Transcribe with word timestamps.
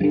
Hallo 0.00 0.06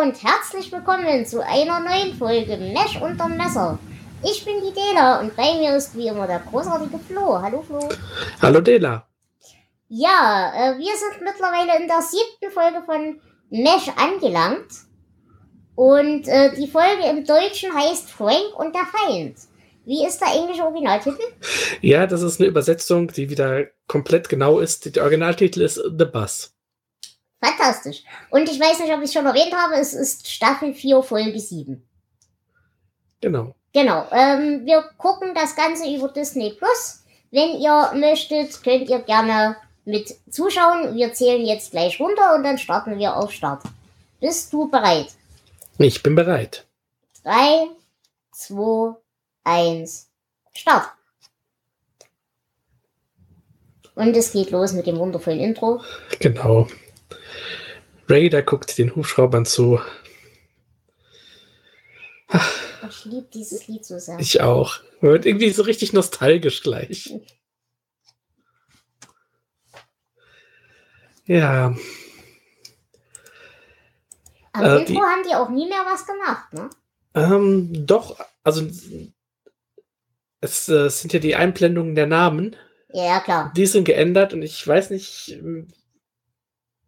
und 0.00 0.22
herzlich 0.22 0.72
willkommen 0.72 1.26
zu 1.26 1.44
einer 1.46 1.80
neuen 1.80 2.14
Folge 2.14 2.56
Mesh 2.56 2.98
unterm 3.02 3.36
Messer. 3.36 3.78
Ich 4.22 4.44
bin 4.44 4.56
die 4.60 4.72
Dela 4.72 5.20
und 5.20 5.36
bei 5.36 5.54
mir 5.54 5.76
ist 5.76 5.96
wie 5.96 6.08
immer 6.08 6.26
der 6.26 6.40
großartige 6.40 6.98
Flo. 6.98 7.40
Hallo 7.40 7.62
Flo. 7.62 7.88
Hallo 8.42 8.60
Dela. 8.60 9.06
Ja, 9.88 10.52
äh, 10.54 10.78
wir 10.78 10.92
sind 10.96 11.22
mittlerweile 11.22 11.80
in 11.80 11.86
der 11.86 12.02
siebten 12.02 12.50
Folge 12.50 12.82
von 12.84 13.20
Mesh 13.50 13.88
angelangt. 13.96 14.72
Und 15.76 16.26
äh, 16.26 16.52
die 16.56 16.66
Folge 16.66 17.06
im 17.08 17.24
Deutschen 17.24 17.72
heißt 17.72 18.10
Frank 18.10 18.58
und 18.58 18.74
der 18.74 18.86
Feind. 18.86 19.36
Wie 19.84 20.04
ist 20.04 20.18
der 20.18 20.34
englische 20.34 20.64
Originaltitel? 20.64 21.22
Ja, 21.80 22.06
das 22.08 22.22
ist 22.22 22.40
eine 22.40 22.48
Übersetzung, 22.48 23.08
die 23.08 23.30
wieder 23.30 23.66
komplett 23.86 24.28
genau 24.28 24.58
ist. 24.58 24.96
Der 24.96 25.02
Originaltitel 25.04 25.62
ist 25.62 25.76
The 25.76 26.04
Bus. 26.04 26.52
Fantastisch. 27.40 28.02
Und 28.30 28.50
ich 28.50 28.58
weiß 28.58 28.80
nicht, 28.80 28.92
ob 28.92 28.98
ich 28.98 29.04
es 29.04 29.12
schon 29.12 29.26
erwähnt 29.26 29.54
habe, 29.54 29.74
es 29.74 29.94
ist 29.94 30.28
Staffel 30.28 30.74
4, 30.74 31.02
Folge 31.04 31.38
7. 31.38 31.88
Genau. 33.20 33.54
Genau. 33.78 34.08
Ähm, 34.10 34.66
wir 34.66 34.82
gucken 34.98 35.36
das 35.36 35.54
Ganze 35.54 35.88
über 35.88 36.08
Disney 36.08 36.50
Plus. 36.50 37.04
Wenn 37.30 37.60
ihr 37.60 37.92
möchtet, 37.94 38.60
könnt 38.64 38.90
ihr 38.90 38.98
gerne 38.98 39.56
mit 39.84 40.16
zuschauen. 40.28 40.96
Wir 40.96 41.12
zählen 41.12 41.46
jetzt 41.46 41.70
gleich 41.70 42.00
runter 42.00 42.34
und 42.34 42.42
dann 42.42 42.58
starten 42.58 42.98
wir 42.98 43.14
auf 43.14 43.30
Start. 43.30 43.62
Bist 44.18 44.52
du 44.52 44.68
bereit? 44.68 45.14
Ich 45.78 46.02
bin 46.02 46.16
bereit. 46.16 46.66
3, 47.22 47.68
2, 48.32 48.96
1, 49.44 50.08
Start. 50.54 50.88
Und 53.94 54.16
es 54.16 54.32
geht 54.32 54.50
los 54.50 54.72
mit 54.72 54.88
dem 54.88 54.98
wundervollen 54.98 55.38
Intro. 55.38 55.82
Genau. 56.18 56.66
Raider 58.08 58.42
guckt 58.42 58.76
den 58.76 58.96
Hubschraubern 58.96 59.46
zu. 59.46 59.78
Ich 62.88 63.04
liebe 63.06 63.28
dieses 63.32 63.66
Lied 63.66 63.84
so 63.84 63.98
sehr. 63.98 64.18
Ich 64.18 64.40
auch. 64.40 64.80
Wird 65.00 65.26
irgendwie 65.26 65.50
so 65.50 65.62
richtig 65.62 65.92
nostalgisch 65.92 66.62
gleich. 66.62 67.12
Ja. 71.26 71.74
Am 74.52 74.64
äh, 74.64 74.78
Intro 74.78 74.92
die- 74.94 74.98
haben 75.00 75.22
die 75.28 75.34
auch 75.34 75.48
nie 75.50 75.68
mehr 75.68 75.84
was 75.86 76.06
gemacht, 76.06 76.52
ne? 76.52 76.70
Ähm, 77.14 77.86
doch, 77.86 78.18
also 78.42 78.66
es 80.40 80.68
äh, 80.68 80.88
sind 80.88 81.12
ja 81.12 81.18
die 81.18 81.34
Einblendungen 81.36 81.94
der 81.94 82.06
Namen. 82.06 82.56
Ja, 82.92 83.04
ja, 83.04 83.20
klar. 83.20 83.52
Die 83.56 83.66
sind 83.66 83.84
geändert 83.84 84.32
und 84.32 84.42
ich 84.42 84.66
weiß 84.66 84.90
nicht, 84.90 85.38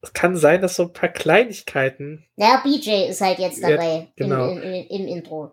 es 0.02 0.12
kann 0.14 0.36
sein, 0.36 0.62
dass 0.62 0.76
so 0.76 0.84
ein 0.84 0.92
paar 0.92 1.10
Kleinigkeiten, 1.10 2.26
Naja, 2.36 2.60
BJ 2.64 3.08
ist 3.10 3.20
halt 3.20 3.38
jetzt 3.38 3.58
Ja, 3.58 3.70
dabei 3.70 4.12
genau. 4.16 4.50
im, 4.50 4.62
im, 4.62 4.72
im, 4.72 4.86
im 4.88 5.06
Intro. 5.08 5.52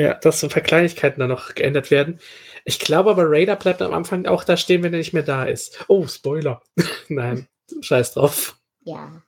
Ja, 0.00 0.14
dass 0.14 0.40
so 0.40 0.46
ein 0.46 0.50
paar 0.50 0.62
Kleinigkeiten 0.62 1.20
da 1.20 1.26
noch 1.26 1.54
geändert 1.54 1.90
werden. 1.90 2.20
Ich 2.64 2.78
glaube 2.78 3.10
aber, 3.10 3.30
Raider 3.30 3.56
bleibt 3.56 3.82
am 3.82 3.94
Anfang 3.94 4.26
auch 4.26 4.44
da 4.44 4.56
stehen, 4.56 4.82
wenn 4.82 4.92
er 4.92 4.98
nicht 4.98 5.12
mehr 5.12 5.22
da 5.22 5.44
ist. 5.44 5.84
Oh, 5.88 6.06
Spoiler. 6.06 6.62
Nein, 7.08 7.48
scheiß 7.80 8.14
drauf. 8.14 8.56
Ja. 8.80 9.22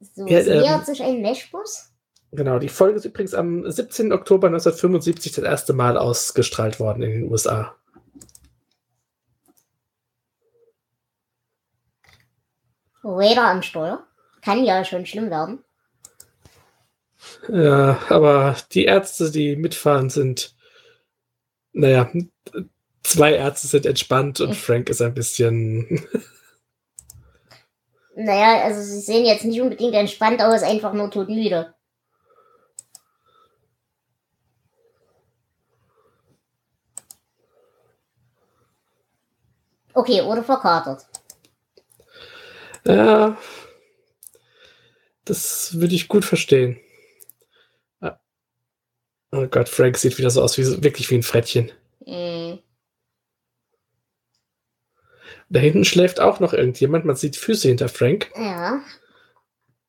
So, 0.00 0.26
Ja, 0.26 0.38
es 0.38 0.46
ähm, 0.46 0.60
nähert 0.60 0.86
sich 0.86 1.02
ein 1.02 1.22
Meshbus. 1.22 1.90
Genau, 2.32 2.58
die 2.58 2.68
Folge 2.68 2.96
ist 2.96 3.04
übrigens 3.04 3.34
am 3.34 3.70
17. 3.70 4.12
Oktober 4.12 4.48
1975 4.48 5.32
das 5.32 5.44
erste 5.44 5.72
Mal 5.72 5.96
ausgestrahlt 5.96 6.80
worden 6.80 7.02
in 7.02 7.10
den 7.12 7.30
USA. 7.30 7.76
Raider 13.04 13.44
am 13.44 13.62
Steuer. 13.62 14.04
Kann 14.42 14.64
ja 14.64 14.84
schon 14.84 15.06
schlimm 15.06 15.30
werden. 15.30 15.64
Ja, 17.48 17.98
aber 18.08 18.56
die 18.72 18.84
Ärzte, 18.84 19.30
die 19.30 19.56
mitfahren, 19.56 20.10
sind, 20.10 20.54
naja, 21.72 22.10
zwei 23.02 23.34
Ärzte 23.34 23.66
sind 23.66 23.86
entspannt 23.86 24.40
und 24.40 24.56
Frank 24.56 24.88
ist 24.88 25.02
ein 25.02 25.14
bisschen, 25.14 26.06
Naja, 28.16 28.62
also 28.64 28.80
sie 28.80 29.00
sehen 29.00 29.24
jetzt 29.26 29.44
nicht 29.44 29.60
unbedingt 29.60 29.94
entspannt 29.94 30.40
aus, 30.40 30.62
einfach 30.62 30.92
nur 30.92 31.10
todmüde. 31.10 31.74
Okay, 39.92 40.22
oder 40.22 40.42
verkatert. 40.42 41.06
ja, 42.84 43.36
das 45.24 45.78
würde 45.80 45.94
ich 45.94 46.08
gut 46.08 46.24
verstehen. 46.24 46.78
Oh 49.36 49.46
Gott, 49.48 49.68
Frank 49.68 49.96
sieht 49.98 50.16
wieder 50.18 50.30
so 50.30 50.42
aus, 50.42 50.56
wie 50.58 50.82
wirklich 50.84 51.10
wie 51.10 51.16
ein 51.16 51.22
Frettchen. 51.24 51.72
Mm. 52.06 52.54
Da 55.48 55.60
hinten 55.60 55.84
schläft 55.84 56.20
auch 56.20 56.38
noch 56.38 56.52
irgendjemand. 56.52 57.04
Man 57.04 57.16
sieht 57.16 57.36
Füße 57.36 57.66
hinter 57.68 57.88
Frank. 57.88 58.30
Ja. 58.36 58.80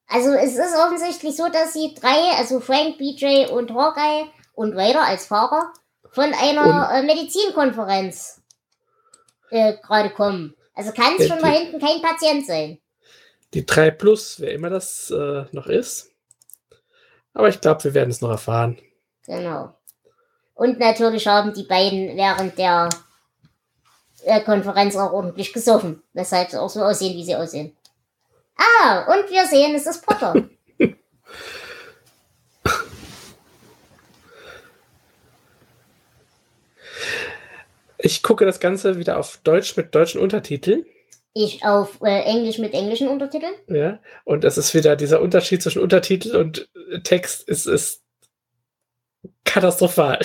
Also 0.07 0.31
es 0.31 0.53
ist 0.53 0.75
offensichtlich 0.75 1.35
so, 1.35 1.47
dass 1.49 1.73
sie 1.73 1.93
drei, 1.99 2.37
also 2.37 2.59
Frank, 2.59 2.97
BJ 2.97 3.47
und 3.51 3.71
Hawkeye 3.71 4.29
und 4.53 4.73
Raider 4.73 5.03
als 5.03 5.27
Fahrer, 5.27 5.73
von 6.09 6.33
einer 6.33 6.89
äh, 6.91 7.03
Medizinkonferenz 7.03 8.41
äh, 9.51 9.73
gerade 9.83 10.09
kommen. 10.09 10.55
Also 10.73 10.91
kann 10.91 11.13
es 11.19 11.27
schon 11.27 11.39
da 11.39 11.51
die- 11.51 11.57
hinten 11.57 11.79
kein 11.79 12.01
Patient 12.01 12.45
sein. 12.47 12.79
Die 13.53 13.65
3 13.65 13.91
Plus, 13.91 14.39
wer 14.39 14.51
immer 14.53 14.69
das 14.69 15.11
äh, 15.11 15.45
noch 15.51 15.67
ist. 15.67 16.11
Aber 17.33 17.47
ich 17.47 17.61
glaube, 17.61 17.83
wir 17.85 17.93
werden 17.93 18.09
es 18.09 18.21
noch 18.21 18.31
erfahren. 18.31 18.77
Genau. 19.25 19.73
Und 20.53 20.79
natürlich 20.79 21.27
haben 21.27 21.53
die 21.53 21.63
beiden 21.63 22.15
während 22.15 22.57
der 22.57 22.89
äh, 24.23 24.41
Konferenz 24.41 24.95
auch 24.95 25.11
ordentlich 25.11 25.53
gesoffen, 25.53 26.01
weshalb 26.13 26.49
sie 26.49 26.61
auch 26.61 26.69
so 26.69 26.81
aussehen, 26.81 27.15
wie 27.15 27.25
sie 27.25 27.35
aussehen. 27.35 27.75
Ah, 28.57 29.05
und 29.13 29.29
wir 29.29 29.45
sehen, 29.45 29.75
es 29.75 29.85
ist 29.85 30.05
Potter. 30.05 30.33
Ich 37.97 38.21
gucke 38.21 38.45
das 38.45 38.59
Ganze 38.59 38.99
wieder 38.99 39.17
auf 39.17 39.37
Deutsch 39.43 39.75
mit 39.77 39.95
deutschen 39.95 40.21
Untertiteln. 40.21 40.85
Ich 41.33 41.65
auf 41.65 41.99
äh, 42.03 42.21
Englisch 42.21 42.59
mit 42.59 42.75
englischen 42.75 43.07
Untertiteln. 43.07 43.55
Ja, 43.67 43.99
und 44.25 44.43
es 44.43 44.59
ist 44.59 44.75
wieder 44.75 44.95
dieser 44.95 45.21
Unterschied 45.21 45.63
zwischen 45.63 45.81
Untertitel 45.81 46.35
und 46.35 46.69
Text 47.03 47.49
ist, 47.49 47.65
ist 47.65 48.04
katastrophal. 49.43 50.19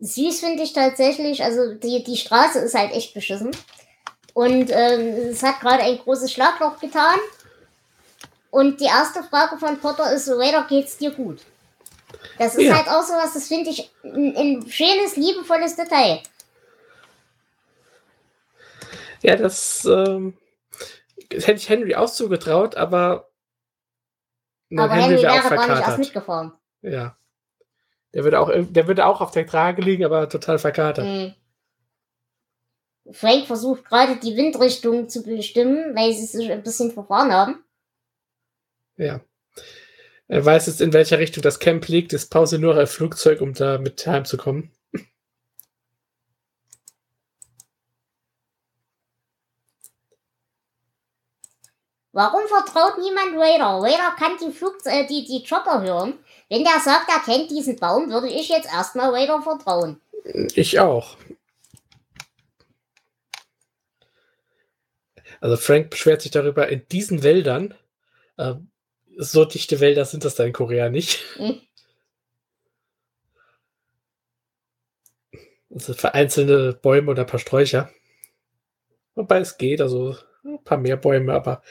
Süß 0.00 0.40
finde 0.40 0.62
ich 0.64 0.72
tatsächlich, 0.72 1.44
also 1.44 1.74
die, 1.74 2.02
die 2.02 2.16
Straße 2.16 2.58
ist 2.58 2.74
halt 2.74 2.92
echt 2.92 3.14
beschissen. 3.14 3.56
Und 4.34 4.70
ähm, 4.70 5.30
es 5.30 5.42
hat 5.42 5.60
gerade 5.60 5.82
ein 5.82 5.98
großes 5.98 6.32
Schlagloch 6.32 6.80
getan. 6.80 7.18
Und 8.50 8.80
die 8.80 8.86
erste 8.86 9.22
Frage 9.22 9.58
von 9.58 9.78
Potter 9.78 10.12
ist 10.12 10.26
so, 10.26 10.34
Raider, 10.34 10.66
geht's 10.68 10.98
dir 10.98 11.10
gut? 11.10 11.42
Das 12.38 12.54
ist 12.54 12.64
Ja. 12.64 12.76
halt 12.76 12.88
auch 12.88 13.02
sowas, 13.02 13.32
das 13.34 13.48
finde 13.48 13.70
ich 13.70 13.90
ein, 14.02 14.36
ein 14.36 14.70
schönes, 14.70 15.16
liebevolles 15.16 15.76
Detail. 15.76 16.22
Ja, 19.22 19.36
das, 19.36 19.84
ähm, 19.84 20.36
das 21.30 21.46
hätte 21.46 21.60
ich 21.60 21.68
Henry 21.68 21.94
auch 21.94 22.10
zugetraut, 22.10 22.74
aber, 22.76 23.30
Aber 24.76 24.92
Henry 24.92 25.22
wär 25.22 25.34
wäre 25.34 25.54
gar 25.54 25.68
nicht 25.68 25.86
erst 25.86 25.98
mitgefahren. 25.98 26.52
Ja. 26.82 27.16
Der 28.14 28.24
würde 28.24 28.40
auch, 28.40 28.50
der 28.52 28.86
würde 28.88 29.06
auch 29.06 29.20
auf 29.20 29.30
der 29.30 29.46
Trage 29.46 29.82
liegen, 29.82 30.04
aber 30.04 30.28
total 30.28 30.58
verkatert. 30.58 31.06
Mhm. 31.06 31.34
Frank 33.10 33.46
versucht 33.46 33.84
gerade 33.84 34.16
die 34.16 34.36
Windrichtung 34.36 35.08
zu 35.08 35.22
bestimmen, 35.22 35.96
weil 35.96 36.12
sie 36.12 36.26
sich 36.26 36.50
ein 36.50 36.62
bisschen 36.62 36.92
verfahren 36.92 37.32
haben. 37.32 37.64
Ja. 38.96 39.20
Er 40.28 40.44
weiß 40.44 40.66
jetzt, 40.66 40.80
in 40.80 40.92
welcher 40.92 41.18
Richtung 41.18 41.42
das 41.42 41.58
Camp 41.58 41.88
liegt. 41.88 42.12
Ist 42.12 42.30
Pause 42.30 42.58
nur 42.58 42.78
ein 42.78 42.86
Flugzeug, 42.86 43.40
um 43.40 43.54
da 43.54 43.78
mit 43.78 44.06
heimzukommen. 44.06 44.70
Warum 52.12 52.46
vertraut 52.46 52.98
niemand 52.98 53.38
Raider? 53.38 53.80
Raider 53.80 54.14
kann 54.18 54.36
die, 54.38 54.52
Flugze 54.52 54.90
äh, 54.90 55.06
die, 55.06 55.24
die 55.24 55.46
Chopper 55.48 55.82
hören, 55.82 56.18
Wenn 56.52 56.64
der 56.64 56.80
sagt, 56.80 57.08
er 57.08 57.20
kennt 57.20 57.50
diesen 57.50 57.76
Baum, 57.76 58.10
würde 58.10 58.28
ich 58.28 58.50
jetzt 58.50 58.70
erstmal 58.70 59.10
weiter 59.10 59.40
vertrauen. 59.40 60.02
Ich 60.54 60.78
auch. 60.78 61.16
Also 65.40 65.56
Frank 65.56 65.88
beschwert 65.88 66.20
sich 66.20 66.30
darüber, 66.30 66.68
in 66.68 66.86
diesen 66.88 67.22
Wäldern, 67.22 67.72
äh, 68.36 68.56
so 69.16 69.46
dichte 69.46 69.80
Wälder 69.80 70.04
sind 70.04 70.26
das 70.26 70.34
da 70.34 70.44
in 70.44 70.52
Korea 70.52 70.90
nicht. 70.90 71.24
Hm. 71.36 71.58
Also 75.70 75.94
vereinzelte 75.94 76.74
Bäume 76.74 77.12
oder 77.12 77.22
ein 77.22 77.28
paar 77.28 77.40
Sträucher. 77.40 77.90
Wobei 79.14 79.38
es 79.38 79.56
geht, 79.56 79.80
also 79.80 80.18
ein 80.44 80.62
paar 80.62 80.76
mehr 80.76 80.98
Bäume, 80.98 81.32
aber 81.32 81.62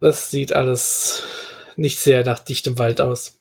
das 0.00 0.32
sieht 0.32 0.52
alles 0.52 1.22
nicht 1.78 2.00
sehr 2.00 2.24
nach 2.24 2.40
dichtem 2.40 2.78
Wald 2.78 3.00
aus. 3.00 3.38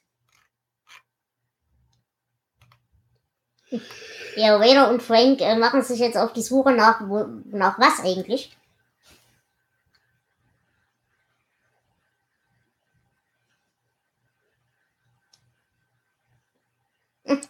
Ja, 4.36 4.60
Vader 4.60 4.90
und 4.92 5.02
Frank 5.02 5.42
äh, 5.42 5.56
machen 5.56 5.82
sich 5.82 6.00
jetzt 6.00 6.18
auf 6.18 6.32
die 6.32 6.44
Suche 6.44 6.72
nach, 6.72 7.02
wo, 7.10 7.26
nach 7.50 7.80
was 7.80 8.00
eigentlich? 8.06 8.56
Hm. 17.26 17.42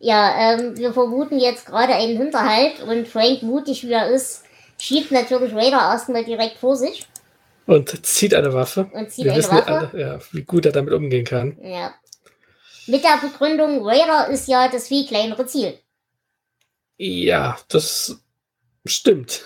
Ja, 0.00 0.34
ähm, 0.36 0.76
wir 0.76 0.92
vermuten 0.92 1.38
jetzt 1.38 1.66
gerade 1.66 1.94
einen 1.94 2.16
Hinterhalt 2.16 2.80
und 2.82 3.06
Frank, 3.06 3.42
mutig 3.44 3.84
wie 3.84 3.92
er 3.92 4.08
ist, 4.08 4.42
schiebt 4.78 5.12
natürlich 5.12 5.54
Vader 5.54 5.78
erstmal 5.92 6.24
direkt 6.24 6.58
vor 6.58 6.74
sich 6.74 7.06
Und 7.66 8.04
zieht 8.06 8.34
eine 8.34 8.52
Waffe. 8.52 8.90
und 8.92 9.10
zieht 9.10 9.24
Wir 9.24 9.32
eine 9.32 9.38
wissen 9.38 9.56
Waffe. 9.56 9.90
alle, 9.92 10.00
ja, 10.00 10.18
wie 10.32 10.42
gut 10.42 10.66
er 10.66 10.72
damit 10.72 10.92
umgehen 10.92 11.24
kann. 11.24 11.58
Ja. 11.62 11.94
Mit 12.86 13.04
der 13.04 13.18
Begründung, 13.18 13.84
Vader 13.84 14.28
ist 14.28 14.48
ja 14.48 14.68
das 14.68 14.88
viel 14.88 15.06
kleinere 15.06 15.46
Ziel. 15.46 15.78
Ja, 16.98 17.58
das 17.68 18.22
stimmt. 18.84 19.44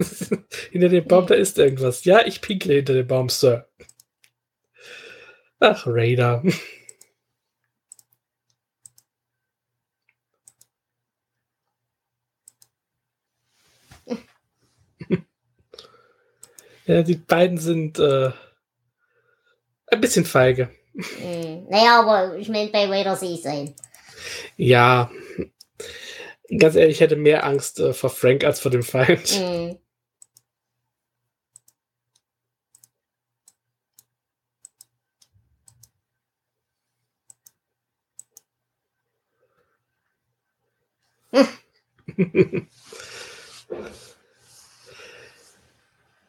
hinter 0.70 0.88
dem 0.88 1.06
Baum, 1.06 1.26
da 1.26 1.34
ist 1.34 1.58
irgendwas. 1.58 2.04
Ja, 2.04 2.26
ich 2.26 2.40
pinkle 2.40 2.74
hinter 2.74 2.94
dem 2.94 3.06
Baum, 3.06 3.28
Sir. 3.28 3.68
Ach, 5.60 5.86
Raider. 5.86 6.42
Ja, 16.86 17.02
die 17.02 17.16
beiden 17.16 17.58
sind 17.58 17.98
äh, 17.98 18.30
ein 19.86 20.00
bisschen 20.00 20.24
feige. 20.24 20.70
Hm. 20.94 21.66
Naja, 21.68 22.00
aber 22.00 22.36
ich 22.36 22.48
meine, 22.48 22.70
bei 22.70 22.88
Vader 22.88 23.16
sehe 23.16 23.34
ich 23.34 23.40
es 23.40 23.46
ein. 23.46 23.74
Ja, 24.56 25.10
ganz 26.58 26.76
ehrlich, 26.76 26.96
ich 26.96 27.00
hätte 27.00 27.16
mehr 27.16 27.44
Angst 27.44 27.80
äh, 27.80 27.92
vor 27.92 28.10
Frank 28.10 28.44
als 28.44 28.60
vor 28.60 28.70
dem 28.70 28.82
Feind. 28.82 29.28
Hm. 29.28 29.78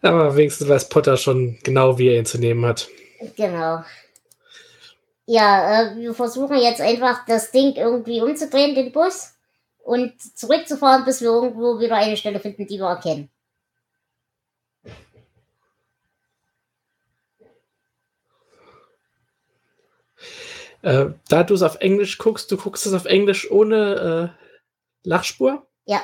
Aber 0.06 0.36
wenigstens 0.36 0.69
weiß 0.69 0.90
Potter 0.90 1.18
schon 1.18 1.57
genau, 1.63 1.98
wie 1.98 2.10
er 2.10 2.19
ihn 2.19 2.25
zu 2.25 2.38
nehmen 2.38 2.63
hat. 2.66 2.88
Genau. 3.36 3.84
Ja, 5.25 5.81
äh, 5.81 5.96
wir 5.96 6.13
versuchen 6.13 6.57
jetzt 6.57 6.80
einfach 6.80 7.25
das 7.25 7.50
Ding 7.52 7.75
irgendwie 7.75 8.22
umzudrehen, 8.22 8.75
den 8.75 8.92
Bus, 8.92 9.34
und 9.80 10.13
zurückzufahren, 10.38 11.06
bis 11.06 11.22
wir 11.22 11.30
irgendwo 11.30 11.80
wieder 11.80 11.96
eine 11.96 12.18
Stelle 12.18 12.40
finden, 12.40 12.68
die 12.68 12.78
wir 12.78 12.88
erkennen. 12.88 13.30
Äh, 20.84 21.08
da 21.30 21.44
du 21.44 21.56
es 21.56 21.63
auf 21.63 21.78
Englisch 21.80 22.19
guckst, 22.19 22.51
du 22.51 22.58
guckst 22.58 22.86
es 22.86 22.94
auf 22.94 23.06
Englisch 23.06 23.50
ohne 23.50 24.34
äh, 24.38 25.08
Lachspur. 25.08 25.66
Ja. 25.86 26.01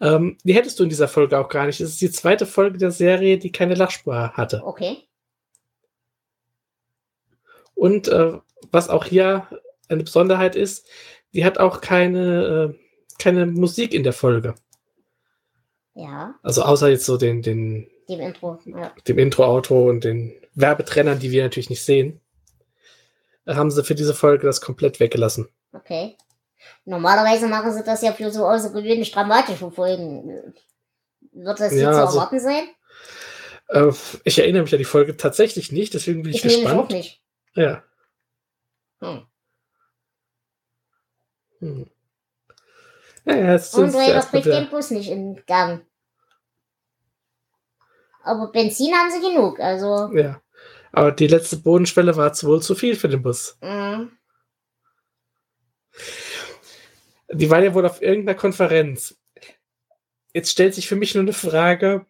Ähm, 0.00 0.38
die 0.44 0.54
hättest 0.54 0.78
du 0.78 0.84
in 0.84 0.88
dieser 0.88 1.08
Folge 1.08 1.38
auch 1.38 1.48
gar 1.48 1.66
nicht. 1.66 1.80
Es 1.80 1.90
ist 1.90 2.00
die 2.00 2.10
zweite 2.10 2.46
Folge 2.46 2.78
der 2.78 2.90
Serie, 2.90 3.38
die 3.38 3.52
keine 3.52 3.74
Lachspur 3.74 4.32
hatte. 4.32 4.62
Okay. 4.64 4.98
Und 7.74 8.08
äh, 8.08 8.38
was 8.70 8.88
auch 8.88 9.04
hier 9.04 9.46
eine 9.88 10.04
Besonderheit 10.04 10.56
ist, 10.56 10.86
die 11.34 11.44
hat 11.44 11.58
auch 11.58 11.80
keine, 11.80 12.74
äh, 12.74 13.18
keine 13.18 13.46
Musik 13.46 13.94
in 13.94 14.02
der 14.02 14.12
Folge. 14.12 14.54
Ja, 15.94 16.34
Also 16.42 16.62
außer 16.62 16.88
jetzt 16.88 17.04
so 17.04 17.16
den, 17.16 17.42
den, 17.42 17.90
dem 18.08 18.20
Intro. 18.20 18.58
Ja. 18.64 18.94
dem 19.06 19.18
Intro-Auto 19.18 19.88
und 19.88 20.04
den 20.04 20.34
Werbetrennern, 20.54 21.18
die 21.18 21.30
wir 21.30 21.42
natürlich 21.42 21.70
nicht 21.70 21.84
sehen, 21.84 22.20
äh, 23.44 23.54
haben 23.54 23.70
sie 23.70 23.84
für 23.84 23.94
diese 23.94 24.14
Folge 24.14 24.46
das 24.46 24.60
komplett 24.60 25.00
weggelassen. 25.00 25.48
Okay. 25.72 26.16
Normalerweise 26.84 27.48
machen 27.48 27.72
sie 27.72 27.82
das 27.84 28.02
ja 28.02 28.12
für 28.12 28.30
so 28.30 28.46
außergewöhnlich 28.46 29.12
dramatische 29.12 29.70
Folgen. 29.70 30.54
Wird 31.32 31.60
das 31.60 31.72
Ja, 31.72 31.78
hier 31.78 31.92
zu 31.92 31.98
also- 32.00 32.16
erwarten 32.18 32.40
sein? 32.40 32.64
Äh, 33.68 33.92
ich 34.24 34.38
erinnere 34.38 34.62
mich 34.62 34.72
an 34.72 34.78
die 34.78 34.84
Folge 34.84 35.16
tatsächlich 35.16 35.70
nicht, 35.70 35.94
deswegen 35.94 36.22
bin 36.22 36.32
ich, 36.32 36.44
Ich 36.44 36.52
es 36.52 36.56
auch 36.58 36.62
gespannt. 36.62 36.90
nicht. 36.90 37.22
Ja. 37.54 37.82
Hm. 39.00 39.26
Hm. 41.60 41.90
Ja, 43.26 43.34
Und 43.34 43.94
erstmal 43.94 44.22
kriegt 44.24 44.46
den. 44.46 44.70
Bus 44.70 44.90
nicht 44.90 45.10
in 45.10 45.40
Gang. 45.46 45.84
Aber 48.22 48.50
Benzin 48.50 48.92
haben 48.94 49.10
sie 49.10 49.20
genug, 49.20 49.60
also. 49.60 50.10
Ja. 50.14 50.40
Aber 50.92 51.12
die 51.12 51.26
letzte 51.28 51.56
Bodenschwelle 51.58 52.16
war 52.16 52.32
wohl 52.42 52.60
zu 52.62 52.74
viel 52.74 52.96
für 52.96 53.08
den 53.08 53.22
Bus. 53.22 53.56
mh. 53.60 54.08
Die 57.32 57.50
waren 57.50 57.64
ja 57.64 57.74
wohl 57.74 57.86
auf 57.86 58.02
irgendeiner 58.02 58.36
Konferenz. 58.36 59.16
Jetzt 60.34 60.50
stellt 60.50 60.74
sich 60.74 60.88
für 60.88 60.96
mich 60.96 61.14
nur 61.14 61.22
eine 61.22 61.32
Frage. 61.32 62.06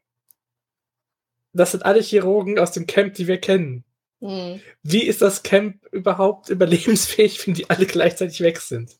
Das 1.53 1.73
sind 1.73 1.85
alle 1.85 2.01
Chirurgen 2.01 2.59
aus 2.59 2.73
dem 2.73 2.87
Camp, 2.87 3.15
die 3.15 3.27
wir 3.27 3.39
kennen. 3.39 3.85
Hm. 4.21 4.61
Wie 4.83 5.03
ist 5.03 5.23
das 5.23 5.43
Camp 5.43 5.85
überhaupt 5.93 6.49
überlebensfähig, 6.49 7.47
wenn 7.47 7.55
die 7.55 7.69
alle 7.71 7.87
gleichzeitig 7.87 8.41
weg 8.41 8.61
sind? 8.61 8.97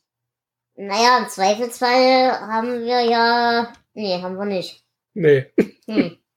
Naja, 0.75 1.19
im 1.19 1.29
Zweifelsfall 1.29 2.31
haben 2.31 2.81
wir 2.83 3.01
ja. 3.01 3.73
Nee, 3.93 4.21
haben 4.21 4.37
wir 4.37 4.45
nicht. 4.45 4.83
Nee. 5.13 5.45
Hm. 5.87 6.17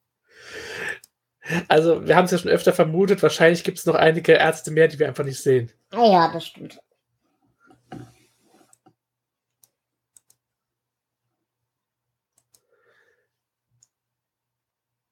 Also, 1.68 2.06
wir 2.06 2.16
haben 2.16 2.24
es 2.24 2.30
ja 2.30 2.38
schon 2.38 2.50
öfter 2.50 2.72
vermutet, 2.72 3.22
wahrscheinlich 3.22 3.64
gibt 3.64 3.78
es 3.78 3.84
noch 3.84 3.96
einige 3.96 4.32
Ärzte 4.32 4.70
mehr, 4.70 4.88
die 4.88 4.98
wir 4.98 5.08
einfach 5.08 5.26
nicht 5.26 5.42
sehen. 5.42 5.70
Ah 5.90 6.06
ja, 6.06 6.32
das 6.32 6.46
stimmt. 6.46 6.80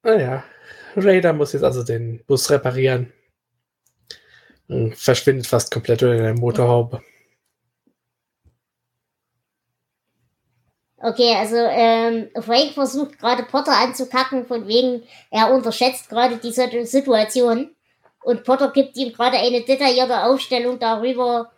Naja, 0.02 0.44
Raider 0.96 1.32
muss 1.32 1.52
jetzt 1.52 1.62
also 1.62 1.82
den 1.82 2.24
Bus 2.26 2.50
reparieren. 2.50 3.12
Und 4.68 4.96
verschwindet 4.96 5.46
fast 5.46 5.70
komplett 5.70 6.02
unter 6.02 6.16
der 6.16 6.34
Motorhaube. 6.34 7.02
Okay, 10.96 11.34
also 11.34 11.56
ähm, 11.56 12.30
Frank 12.40 12.74
versucht 12.74 13.18
gerade 13.18 13.42
Potter 13.42 13.76
anzukacken, 13.76 14.46
von 14.46 14.68
wegen, 14.68 15.02
er 15.30 15.52
unterschätzt 15.52 16.08
gerade 16.08 16.36
die 16.36 16.52
Situ- 16.52 16.84
Situation. 16.84 17.74
Und 18.22 18.44
Potter 18.44 18.70
gibt 18.70 18.96
ihm 18.96 19.12
gerade 19.12 19.36
eine 19.36 19.62
detaillierte 19.62 20.22
Aufstellung 20.22 20.78
darüber, 20.78 21.50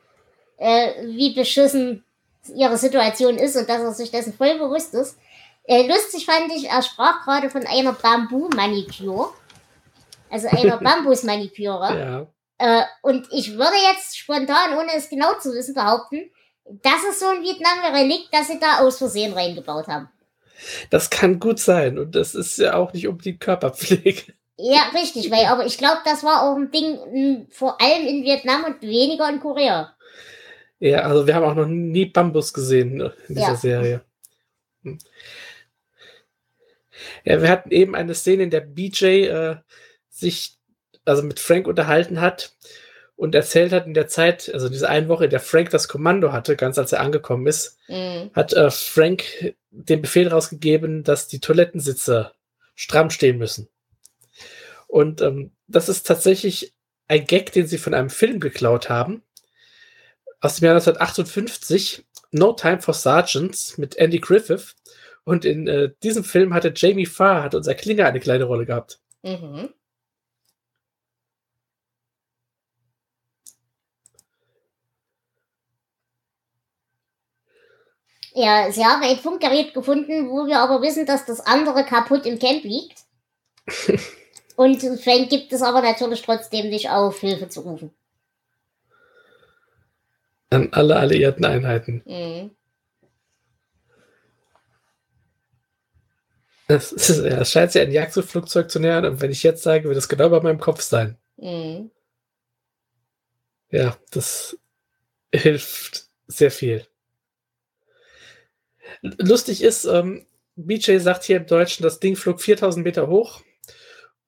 äh, 0.56 1.06
wie 1.08 1.34
beschissen 1.34 2.04
ihre 2.54 2.78
Situation 2.78 3.36
ist 3.36 3.56
und 3.56 3.68
dass 3.68 3.82
er 3.82 3.92
sich 3.92 4.10
dessen 4.10 4.32
voll 4.32 4.58
bewusst 4.58 4.94
ist. 4.94 5.18
Äh, 5.64 5.87
lustig 5.87 6.26
fand 6.26 6.52
ich, 6.54 6.68
er 6.68 6.83
sprach 6.83 7.25
gerade 7.25 7.50
von 7.50 7.66
einer 7.66 7.92
Bambu-Maniküre. 7.92 9.30
Also 10.30 10.49
einer 10.49 10.76
Bambus-Maniküre. 10.83 11.99
Ja. 11.99 12.26
Äh, 12.59 12.85
und 13.02 13.26
ich 13.30 13.52
würde 13.56 13.76
jetzt 13.92 14.16
spontan, 14.18 14.76
ohne 14.78 14.92
es 14.94 15.09
genau 15.09 15.35
zu 15.40 15.52
wissen, 15.52 15.75
behaupten, 15.75 16.30
das 16.66 17.04
ist 17.11 17.21
so 17.21 17.26
ein 17.26 17.42
Vietnam-Relikt, 17.42 18.28
das 18.33 18.49
sie 18.49 18.59
da 18.59 18.78
aus 18.80 18.99
Versehen 18.99 19.33
reingebaut 19.33 19.87
haben. 19.88 20.09
Das 20.90 21.11
kann 21.11 21.40
gut 21.40 21.59
sein. 21.59 21.99
Und 21.99 22.14
das 22.14 22.35
ist 22.35 22.59
ja 22.59 22.75
auch 22.75 22.92
nicht 22.92 23.09
unbedingt 23.09 23.40
Körperpflege. 23.40 24.35
Ja, 24.56 24.83
richtig, 24.94 25.30
weil, 25.30 25.47
aber 25.47 25.66
ich 25.66 25.78
glaube, 25.78 25.99
das 26.04 26.23
war 26.23 26.42
auch 26.42 26.56
ein 26.56 26.71
Ding, 26.71 26.99
m, 27.12 27.47
vor 27.50 27.80
allem 27.80 28.06
in 28.06 28.23
Vietnam 28.23 28.64
und 28.64 28.83
weniger 28.83 29.28
in 29.28 29.40
Korea. 29.40 29.94
Ja, 30.78 31.00
also 31.00 31.26
wir 31.26 31.35
haben 31.35 31.44
auch 31.44 31.54
noch 31.54 31.66
nie 31.66 32.06
Bambus 32.06 32.52
gesehen 32.52 32.97
ne, 32.97 33.12
in 33.28 33.35
dieser 33.35 33.49
Ja. 33.49 33.56
Serie. 33.56 34.04
Hm. 34.83 34.99
Ja, 37.25 37.40
wir 37.42 37.49
hatten 37.49 37.70
eben 37.70 37.94
eine 37.94 38.14
Szene, 38.14 38.44
in 38.44 38.50
der 38.50 38.61
BJ 38.61 39.26
äh, 39.26 39.56
sich 40.11 40.58
also 41.04 41.23
mit 41.23 41.40
Frank 41.40 41.66
unterhalten 41.66 42.20
hat 42.20 42.54
und 43.16 43.34
erzählt 43.34 43.73
hat 43.73 43.87
in 43.87 43.94
der 43.94 44.08
Zeit, 44.08 44.50
also 44.52 44.68
diese 44.68 44.88
eine 44.88 45.08
Woche, 45.08 45.25
in 45.25 45.30
der 45.30 45.40
Frank 45.40 45.70
das 45.70 45.88
Kommando 45.88 46.32
hatte, 46.32 46.56
ganz 46.56 46.78
als 46.78 46.92
er 46.92 47.00
angekommen 47.00 47.46
ist, 47.46 47.78
mhm. 47.88 48.30
hat 48.32 48.52
äh, 48.52 48.70
Frank 48.70 49.54
den 49.70 50.02
Befehl 50.02 50.28
rausgegeben, 50.28 51.04
dass 51.04 51.28
die 51.28 51.40
Toilettensitze 51.40 52.32
stramm 52.75 53.11
stehen 53.11 53.38
müssen. 53.38 53.68
Und 54.87 55.20
ähm, 55.20 55.52
das 55.66 55.88
ist 55.88 56.06
tatsächlich 56.06 56.75
ein 57.08 57.26
Gag, 57.26 57.52
den 57.52 57.66
sie 57.66 57.78
von 57.78 57.94
einem 57.94 58.11
Film 58.11 58.40
geklaut 58.40 58.88
haben. 58.88 59.23
Aus 60.40 60.56
dem 60.56 60.66
Jahr 60.66 60.75
1958, 60.75 62.04
No 62.32 62.52
Time 62.52 62.80
for 62.80 62.94
Sergeants 62.94 63.78
mit 63.78 63.96
Andy 63.96 64.18
Griffith. 64.18 64.75
Und 65.25 65.45
in 65.45 65.66
äh, 65.66 65.90
diesem 66.02 66.23
Film 66.23 66.52
hatte 66.52 66.73
Jamie 66.75 67.07
Farr, 67.07 67.43
hat 67.43 67.54
unser 67.54 67.75
Klinger 67.75 68.07
eine 68.07 68.21
kleine 68.21 68.45
Rolle 68.45 68.66
gehabt. 68.66 69.00
Mhm. 69.23 69.71
Ja, 78.35 78.71
sie 78.71 78.85
haben 78.85 79.02
ein 79.02 79.16
Funkgerät 79.16 79.75
gefunden, 79.75 80.28
wo 80.28 80.47
wir 80.47 80.59
aber 80.59 80.83
wissen, 80.83 81.07
dass 81.07 81.25
das 81.25 81.40
andere 81.40 81.85
kaputt 81.85 82.26
im 82.26 82.38
Camp 82.38 82.64
liegt. 82.64 82.99
Und 84.57 84.83
Frank 85.02 85.31
gibt 85.31 85.52
es 85.52 85.62
aber 85.62 85.83
natürlich 85.83 86.23
trotzdem 86.23 86.69
nicht 86.69 86.90
auf, 86.90 87.21
Hilfe 87.21 87.49
zu 87.49 87.61
rufen. 87.61 87.90
An 90.50 90.69
alle 90.73 90.97
alliierten 90.97 91.45
Einheiten. 91.45 92.02
Mhm. 92.04 92.50
Es, 96.66 96.92
ist, 96.92 97.18
ja, 97.18 97.40
es 97.40 97.52
scheint 97.52 97.73
sich 97.73 97.83
ein 97.83 97.92
Jagdflugzeug 97.92 98.71
zu 98.71 98.80
nähern, 98.80 99.04
und 99.04 99.21
wenn 99.21 99.30
ich 99.30 99.42
jetzt 99.42 99.62
sage, 99.62 99.85
wird 99.85 99.99
es 99.99 100.09
genau 100.09 100.30
bei 100.30 100.40
meinem 100.40 100.61
Kopf 100.61 100.80
sein. 100.80 101.18
Mhm. 101.37 101.90
Ja, 103.71 103.97
das 104.11 104.56
hilft 105.33 106.06
sehr 106.26 106.50
viel. 106.50 106.87
Lustig 109.02 109.62
ist, 109.62 109.85
ähm, 109.85 110.26
BJ 110.56 110.99
sagt 110.99 111.25
hier 111.25 111.37
im 111.38 111.47
Deutschen, 111.47 111.83
das 111.83 112.00
Ding 112.00 112.16
flog 112.16 112.40
4000 112.40 112.85
Meter 112.85 113.09
hoch 113.09 113.42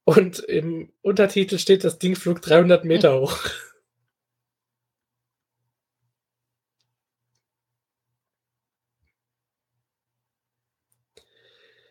und 0.04 0.40
im 0.40 0.92
Untertitel 1.02 1.58
steht, 1.58 1.84
das 1.84 1.98
Ding 1.98 2.16
flog 2.16 2.42
300 2.42 2.84
Meter 2.84 3.20
hoch. 3.20 3.38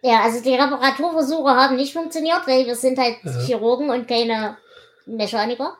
Ja, 0.05 0.21
also 0.21 0.39
die 0.39 0.53
Reparaturversuche 0.53 1.49
haben 1.49 1.77
nicht 1.77 1.93
funktioniert, 1.93 2.45
weil 2.45 2.67
wir 2.67 2.75
sind 2.75 2.99
halt 2.99 3.17
ja. 3.23 3.39
Chirurgen 3.39 3.89
und 3.89 4.07
keine 4.07 4.55
Mechaniker. 5.07 5.79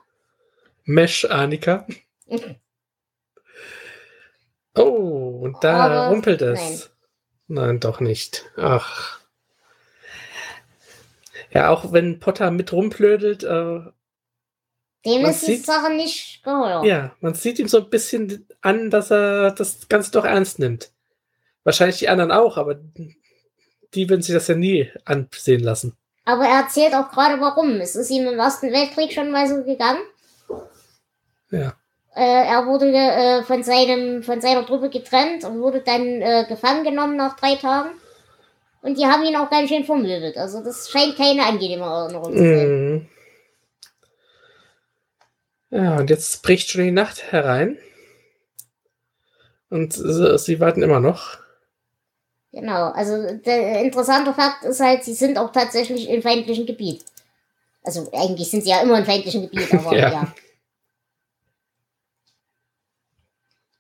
Mechaniker. 0.84 1.86
oh, 4.76 5.42
und 5.44 5.64
da 5.64 5.86
Aber 5.86 6.08
rumpelt 6.08 6.42
es. 6.42 6.90
Nein. 7.48 7.68
nein, 7.68 7.80
doch 7.80 8.00
nicht. 8.00 8.46
Ach. 8.58 9.20
Ja, 11.52 11.70
auch 11.70 11.92
wenn 11.94 12.20
Potter 12.20 12.50
mit 12.50 12.74
rumplödelt, 12.74 13.44
äh, 13.44 13.82
dem 15.06 15.26
ist 15.26 15.48
die 15.48 15.58
Sache 15.58 15.94
nicht 15.94 16.42
geheuer. 16.44 16.84
Ja, 16.84 17.16
man 17.20 17.36
sieht 17.36 17.60
ihm 17.60 17.68
so 17.68 17.78
ein 17.78 17.92
bisschen 17.92 18.48
an, 18.62 18.90
dass 18.90 19.12
er 19.12 19.52
das 19.52 19.88
Ganze 19.88 20.10
doch 20.10 20.26
ernst 20.26 20.58
nimmt. 20.58 20.90
Wahrscheinlich 21.64 22.00
die 22.00 22.10
anderen 22.10 22.32
auch, 22.32 22.58
aber 22.58 22.80
die 23.96 24.10
würden 24.10 24.22
sich 24.22 24.36
das 24.36 24.48
ja 24.48 24.56
nie 24.56 24.92
ansehen 25.06 25.64
lassen. 25.64 25.96
Aber 26.26 26.46
er 26.46 26.62
erzählt 26.62 26.94
auch 26.94 27.12
gerade 27.12 27.40
warum. 27.40 27.80
Es 27.80 27.96
ist 27.96 28.10
ihm 28.10 28.28
im 28.28 28.40
Ersten 28.40 28.72
Weltkrieg 28.72 29.14
schon 29.14 29.32
mal 29.32 29.48
so 29.48 29.64
gegangen. 29.64 30.02
Ja. 31.52 31.76
Äh, 32.16 32.48
er 32.48 32.66
wurde 32.66 32.92
äh, 32.92 33.44
von, 33.44 33.64
seinem, 33.64 34.24
von 34.24 34.42
seiner 34.42 34.66
Truppe 34.66 34.90
getrennt 34.90 35.44
und 35.44 35.60
wurde 35.60 35.82
dann 35.82 36.22
äh, 36.22 36.46
gefangen 36.48 36.84
genommen 36.84 37.18
nach 37.18 37.36
drei 37.36 37.56
Tagen. 37.56 37.90
Und 38.82 38.98
die 38.98 39.06
haben 39.06 39.24
ihn 39.24 39.36
auch 39.36 39.50
ganz 39.50 39.70
schön 39.70 39.84
vermöbelt. 39.84 40.38
Also 40.38 40.64
das 40.64 40.90
scheint 40.90 41.18
keine 41.18 41.46
angenehme 41.46 41.86
Erinnerung 41.86 42.34
zu 42.34 42.40
sein. 42.40 42.92
Mhm. 42.92 43.08
Ja, 45.72 45.98
und 45.98 46.10
jetzt 46.10 46.42
bricht 46.42 46.70
schon 46.70 46.84
die 46.84 46.92
Nacht 46.92 47.32
herein. 47.32 47.78
Und 49.70 49.94
sie 49.94 50.60
warten 50.60 50.84
immer 50.84 51.00
noch. 51.00 51.38
Genau, 52.56 52.92
also 52.92 53.36
der 53.46 53.82
interessante 53.82 54.34
Fakt 54.34 54.64
ist 54.64 54.80
halt, 54.80 55.04
sie 55.04 55.14
sind 55.14 55.38
auch 55.38 55.52
tatsächlich 55.52 56.10
im 56.10 56.22
feindlichen 56.22 56.66
Gebiet. 56.66 57.04
Also 57.84 58.10
eigentlich 58.14 58.50
sind 58.50 58.64
sie 58.64 58.70
ja 58.70 58.82
immer 58.82 58.98
im 58.98 59.04
feindlichen 59.04 59.42
Gebiet, 59.42 59.74
aber 59.74 59.94
ja. 59.94 60.10
ja. 60.10 60.34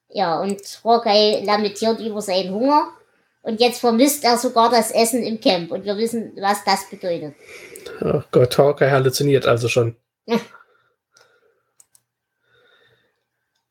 Ja, 0.09 0.41
und 0.41 0.61
Hawkeye 0.83 1.41
lamentiert 1.45 2.01
über 2.01 2.21
seinen 2.21 2.53
Hunger. 2.53 2.89
Und 3.43 3.61
jetzt 3.61 3.79
vermisst 3.79 4.25
er 4.25 4.37
sogar 4.37 4.69
das 4.69 4.91
Essen 4.91 5.23
im 5.23 5.39
Camp. 5.39 5.71
Und 5.71 5.85
wir 5.85 5.95
wissen, 5.97 6.33
was 6.37 6.63
das 6.65 6.89
bedeutet. 6.89 7.33
Oh 8.01 8.21
Gott, 8.31 8.57
Hawkeye 8.57 8.91
halluziniert 8.91 9.45
also 9.45 9.69
schon. 9.69 9.95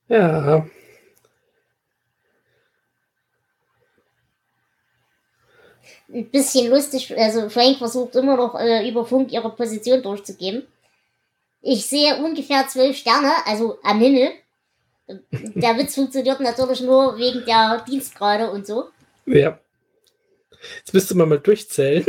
Ja. 0.09 0.67
Ein 6.13 6.31
bisschen 6.31 6.71
lustig. 6.71 7.17
Also 7.17 7.49
Frank 7.49 7.79
versucht 7.79 8.15
immer 8.17 8.37
noch 8.37 8.55
äh, 8.59 8.89
über 8.89 9.07
Funk 9.07 9.33
ihre 9.33 9.55
Position 9.55 10.03
durchzugeben. 10.03 10.67
Ich 11.61 11.87
sehe 11.87 12.17
ungefähr 12.23 12.67
zwölf 12.69 12.97
Sterne, 12.97 13.33
also 13.47 13.79
am 13.83 14.01
Himmel. 14.01 14.33
Der 15.33 15.77
Witz 15.79 15.95
funktioniert 15.95 16.41
natürlich 16.41 16.81
nur 16.81 17.17
wegen 17.19 17.45
der 17.45 17.85
Dienstgrade 17.89 18.51
und 18.51 18.67
so. 18.67 18.89
Ja. 19.27 19.59
Jetzt 20.79 20.95
müsste 20.95 21.15
man 21.15 21.29
mal 21.29 21.39
durchzählen, 21.39 22.05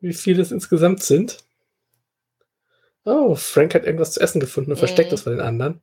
wie 0.00 0.12
viele 0.12 0.42
es 0.42 0.52
insgesamt 0.52 1.02
sind. 1.02 1.38
Oh, 3.04 3.34
Frank 3.34 3.74
hat 3.74 3.84
irgendwas 3.84 4.12
zu 4.12 4.20
essen 4.20 4.40
gefunden 4.40 4.70
und 4.70 4.78
versteckt 4.78 5.12
es 5.12 5.22
von 5.22 5.32
den 5.32 5.40
anderen. 5.40 5.82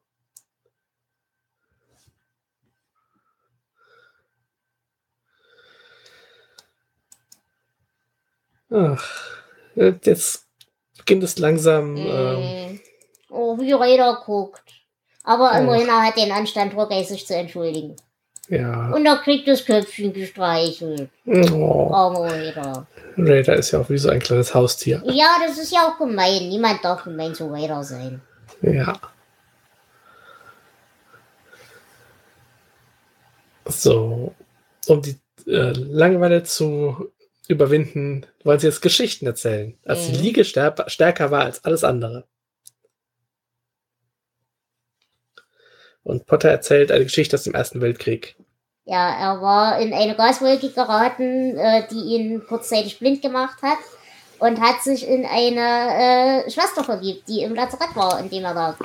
Ach, 8.72 9.04
jetzt 9.76 10.48
beginnt 10.98 11.24
es 11.24 11.38
langsam. 11.38 11.94
Mm. 11.94 11.98
Ähm, 11.98 12.80
oh, 13.30 13.60
wie 13.60 13.74
Raider 13.74 14.22
guckt. 14.26 14.64
Aber 15.24 15.52
immerhin 15.58 15.90
oh. 15.90 15.92
hat 15.92 16.18
den 16.18 16.32
Anstand, 16.32 16.76
Rocky 16.76 17.04
sich 17.04 17.28
zu 17.28 17.36
entschuldigen. 17.36 17.96
Ja. 18.48 18.92
Und 18.92 19.06
er 19.06 19.18
kriegt 19.18 19.48
das 19.48 19.66
Köpfchen 19.66 20.14
gestreichelt. 20.14 21.10
Oh. 21.26 21.90
Armer 21.94 22.32
Raider. 22.32 22.88
Raider 23.18 23.56
ist 23.56 23.72
ja 23.72 23.80
auch 23.80 23.90
wie 23.90 23.98
so 23.98 24.10
ein 24.10 24.20
kleines 24.20 24.54
Haustier. 24.54 25.02
Ja, 25.06 25.38
das 25.46 25.58
ist 25.58 25.72
ja 25.72 25.88
auch 25.88 25.98
gemein. 25.98 26.50
Niemand 26.50 26.84
darf 26.84 27.04
gemein 27.04 27.36
zu 27.36 27.48
Raider 27.48 27.84
sein. 27.84 28.22
Ja. 28.62 29.00
So, 33.66 34.34
um 34.88 35.02
die 35.02 35.18
äh, 35.48 35.72
Langeweile 35.72 36.44
zu 36.44 37.12
überwinden, 37.52 38.26
wollen 38.44 38.60
sie 38.60 38.68
jetzt 38.68 38.82
Geschichten 38.82 39.26
erzählen, 39.26 39.78
als 39.86 40.08
mhm. 40.08 40.14
die 40.14 40.20
Liege 40.20 40.46
stärker 40.46 41.32
war 41.32 41.46
als 41.46 41.64
alles 41.64 41.84
andere. 41.84 42.26
Und 46.04 46.26
Potter 46.26 46.50
erzählt 46.50 46.92
eine 46.92 47.04
Geschichte 47.04 47.36
aus 47.36 47.44
dem 47.44 47.54
Ersten 47.54 47.82
Weltkrieg. 47.82 48.36
Ja, 48.86 49.10
er 49.10 49.42
war 49.42 49.80
in 49.80 49.94
eine 49.94 50.16
Gaswolke 50.16 50.70
geraten, 50.70 51.58
äh, 51.58 51.84
die 51.92 52.16
ihn 52.16 52.44
kurzzeitig 52.48 52.98
blind 52.98 53.22
gemacht 53.22 53.62
hat 53.62 53.78
und 54.40 54.60
hat 54.60 54.82
sich 54.82 55.08
in 55.08 55.26
eine 55.26 56.46
äh, 56.46 56.50
Schwester 56.50 56.84
verliebt, 56.84 57.28
die 57.28 57.44
im 57.44 57.54
Lazarett 57.54 57.96
war, 57.96 58.20
in 58.20 58.30
dem 58.30 58.44
er 58.44 58.54
lag. 58.56 58.76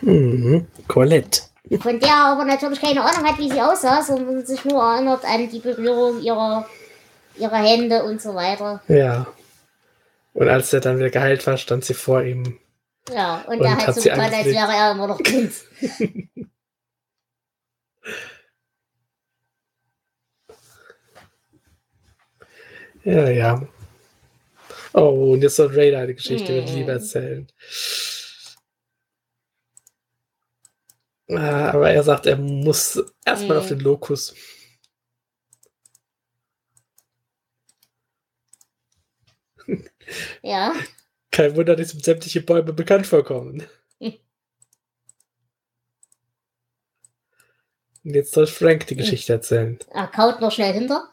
Mhm. 0.00 0.66
Colette. 0.88 1.42
Von 1.80 2.00
der 2.00 2.08
er 2.08 2.24
aber 2.32 2.44
natürlich 2.44 2.80
keine 2.80 3.02
Ahnung 3.02 3.24
hat, 3.24 3.38
wie 3.38 3.50
sie 3.50 3.60
aussah, 3.60 4.02
sondern 4.02 4.44
sich 4.44 4.64
nur 4.64 4.82
erinnert 4.82 5.24
an 5.24 5.48
die 5.48 5.58
Berührung 5.58 6.20
ihrer 6.22 6.66
ihre 7.36 7.56
Hände 7.56 8.04
und 8.04 8.20
so 8.20 8.34
weiter. 8.34 8.82
Ja. 8.88 9.26
Und 10.32 10.48
als 10.48 10.72
er 10.72 10.80
dann 10.80 10.98
wieder 10.98 11.10
geheilt 11.10 11.46
war, 11.46 11.56
stand 11.58 11.84
sie 11.84 11.94
vor 11.94 12.22
ihm. 12.22 12.58
Ja, 13.12 13.42
und, 13.48 13.58
und 13.60 13.66
er 13.66 13.76
hat 13.76 13.94
so 13.94 14.02
getan, 14.02 14.20
als 14.20 14.46
wäre 14.46 14.72
er 14.72 14.92
immer 14.92 15.08
noch 15.08 15.22
Kind. 15.22 15.52
ja, 23.04 23.28
ja. 23.28 23.66
Oh, 24.94 25.32
und 25.32 25.42
jetzt 25.42 25.56
soll 25.56 25.74
Raider 25.74 25.98
eine 25.98 26.14
Geschichte 26.14 26.48
hm. 26.48 26.56
mit 26.64 26.70
Liebe 26.74 26.92
erzählen. 26.92 27.46
Ah, 31.28 31.70
aber 31.70 31.90
er 31.90 32.02
sagt, 32.02 32.26
er 32.26 32.36
muss 32.36 33.02
erstmal 33.24 33.56
hm. 33.56 33.62
auf 33.62 33.68
den 33.68 33.80
Lokus. 33.80 34.34
Ja. 40.42 40.74
Kein 41.30 41.56
Wunder, 41.56 41.76
dass 41.76 41.94
ihm 41.94 42.00
sämtliche 42.00 42.42
Bäume 42.42 42.72
bekannt 42.72 43.06
vorkommen. 43.06 43.66
Hm. 44.00 44.14
Und 48.04 48.14
jetzt 48.14 48.32
soll 48.32 48.46
Frank 48.46 48.86
die 48.88 48.96
Geschichte 48.96 49.32
erzählen. 49.32 49.78
Er 49.90 50.08
kaut 50.08 50.40
noch 50.40 50.52
schnell 50.52 50.74
hinter. 50.74 51.08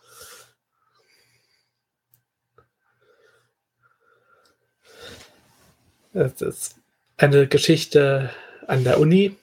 Das 6.11 6.41
ist 6.41 6.75
eine 7.17 7.47
Geschichte 7.47 8.33
an 8.67 8.83
der 8.83 8.99
Uni. 8.99 9.37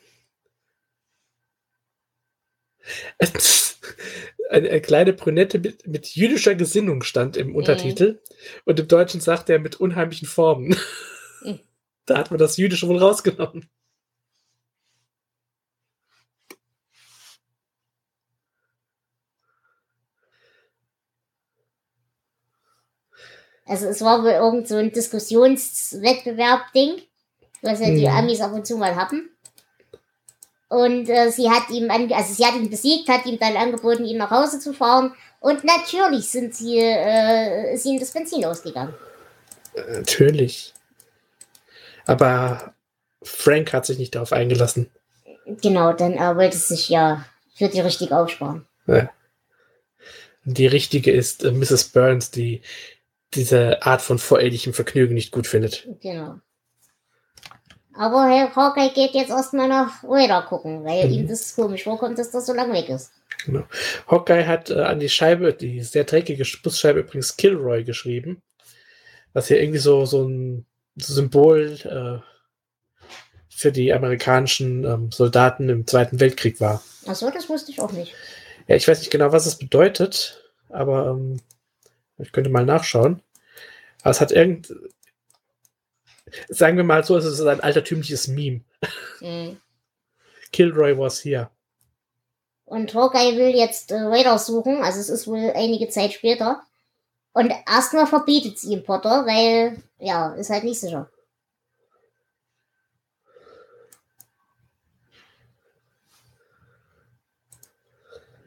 Eine, 4.50 4.70
eine 4.70 4.80
kleine 4.80 5.12
Brünette 5.12 5.58
mit, 5.58 5.86
mit 5.86 6.14
jüdischer 6.14 6.54
Gesinnung 6.54 7.02
stand 7.02 7.36
im 7.36 7.56
Untertitel. 7.56 8.20
Und 8.64 8.78
im 8.78 8.88
Deutschen 8.88 9.20
sagt 9.20 9.50
er 9.50 9.58
mit 9.58 9.76
unheimlichen 9.76 10.28
Formen. 10.28 10.76
Mhm. 11.42 11.60
Da 12.06 12.18
hat 12.18 12.30
man 12.30 12.38
das 12.38 12.56
Jüdische 12.56 12.86
wohl 12.86 12.98
rausgenommen. 12.98 13.68
Also 23.66 23.86
es 23.86 24.00
war 24.00 24.22
wohl 24.22 24.30
irgend 24.30 24.68
so 24.68 24.76
ein 24.76 24.92
Diskussionswettbewerb-Ding, 24.92 27.02
was 27.62 27.80
ja 27.80 27.90
die 27.90 28.02
Ja. 28.02 28.16
Amis 28.16 28.40
ab 28.40 28.52
und 28.52 28.64
zu 28.64 28.76
mal 28.76 28.94
hatten. 28.94 29.28
Und 30.68 31.08
äh, 31.08 31.30
sie 31.30 31.48
hat 31.48 31.70
ihm, 31.70 31.90
also 31.90 32.34
sie 32.34 32.44
hat 32.44 32.56
ihn 32.56 32.70
besiegt, 32.70 33.08
hat 33.08 33.26
ihm 33.26 33.38
dann 33.38 33.56
angeboten, 33.56 34.04
ihn 34.04 34.18
nach 34.18 34.30
Hause 34.30 34.58
zu 34.58 34.72
fahren. 34.72 35.14
Und 35.40 35.64
natürlich 35.64 36.28
sind 36.28 36.54
sie, 36.54 36.78
äh, 36.78 37.74
ist 37.74 37.86
ihm 37.86 38.00
das 38.00 38.10
Benzin 38.10 38.44
ausgegangen. 38.44 38.94
Natürlich. 39.92 40.72
Aber 42.06 42.74
Frank 43.22 43.72
hat 43.72 43.86
sich 43.86 43.98
nicht 43.98 44.14
darauf 44.14 44.32
eingelassen. 44.32 44.90
Genau, 45.46 45.92
denn 45.92 46.14
er 46.14 46.36
wollte 46.36 46.56
sich 46.56 46.88
ja 46.88 47.24
für 47.54 47.68
die 47.68 47.80
richtig 47.80 48.12
aufsparen. 48.12 48.66
Die 50.44 50.66
richtige 50.66 51.10
ist 51.10 51.44
äh, 51.44 51.52
Mrs. 51.52 51.90
Burns, 51.90 52.30
die 52.30 52.62
diese 53.34 53.82
Art 53.82 54.00
von 54.00 54.18
vorehelichem 54.18 54.72
Vergnügen 54.72 55.14
nicht 55.14 55.32
gut 55.32 55.46
findet. 55.46 55.88
Genau. 56.00 56.40
Aber 57.98 58.26
Herr 58.28 58.54
Hawkeye 58.54 58.90
geht 58.94 59.14
jetzt 59.14 59.30
erstmal 59.30 59.68
nach 59.68 60.02
Raider 60.04 60.42
gucken, 60.42 60.84
weil 60.84 61.06
Mhm. 61.06 61.12
ihm 61.12 61.28
das 61.28 61.54
komisch 61.54 61.84
vorkommt, 61.84 62.18
dass 62.18 62.30
das 62.30 62.46
so 62.46 62.52
lang 62.52 62.72
weg 62.72 62.88
ist. 62.88 63.12
Hawkeye 64.08 64.46
hat 64.46 64.70
äh, 64.70 64.80
an 64.82 64.98
die 65.00 65.08
Scheibe, 65.08 65.52
die 65.54 65.80
sehr 65.82 66.04
dreckige 66.04 66.44
Busscheibe 66.62 67.00
übrigens 67.00 67.36
Kilroy 67.36 67.84
geschrieben. 67.84 68.42
Was 69.32 69.48
hier 69.48 69.60
irgendwie 69.60 69.78
so, 69.78 70.04
so 70.04 70.24
ein 70.26 70.66
Symbol 70.96 71.78
äh, 71.84 73.06
für 73.48 73.72
die 73.72 73.92
amerikanischen 73.92 74.84
ähm, 74.84 75.12
Soldaten 75.12 75.68
im 75.68 75.86
Zweiten 75.86 76.20
Weltkrieg 76.20 76.60
war. 76.60 76.82
Achso, 77.06 77.30
das 77.30 77.48
wusste 77.48 77.70
ich 77.70 77.80
auch 77.80 77.92
nicht. 77.92 78.14
Ja, 78.66 78.76
ich 78.76 78.86
weiß 78.88 78.98
nicht 78.98 79.10
genau, 79.10 79.32
was 79.32 79.46
es 79.46 79.56
bedeutet, 79.56 80.42
aber 80.68 81.08
ähm, 81.10 81.38
ich 82.18 82.32
könnte 82.32 82.50
mal 82.50 82.64
nachschauen. 82.64 83.22
Aber 84.02 84.10
es 84.10 84.20
hat 84.20 84.32
irgend. 84.32 84.74
Sagen 86.48 86.76
wir 86.76 86.84
mal 86.84 87.04
so, 87.04 87.16
es 87.16 87.24
ist 87.24 87.40
ein 87.40 87.60
altertümliches 87.60 88.28
Meme. 88.28 88.62
Mhm. 89.20 89.60
Kilroy 90.52 90.96
was 90.98 91.24
here. 91.24 91.50
Und 92.64 92.94
Hawkeye 92.94 93.36
will 93.36 93.54
jetzt 93.54 93.92
äh, 93.92 93.96
Raider 93.96 94.38
suchen, 94.38 94.82
also 94.82 94.98
es 94.98 95.08
ist 95.08 95.28
wohl 95.28 95.52
einige 95.54 95.88
Zeit 95.88 96.12
später. 96.12 96.62
Und 97.32 97.52
erstmal 97.70 98.06
verbietet 98.06 98.58
sie 98.58 98.72
ihm 98.72 98.82
Potter, 98.82 99.24
weil, 99.26 99.82
ja, 99.98 100.34
ist 100.34 100.50
halt 100.50 100.64
nicht 100.64 100.80
sicher. 100.80 101.08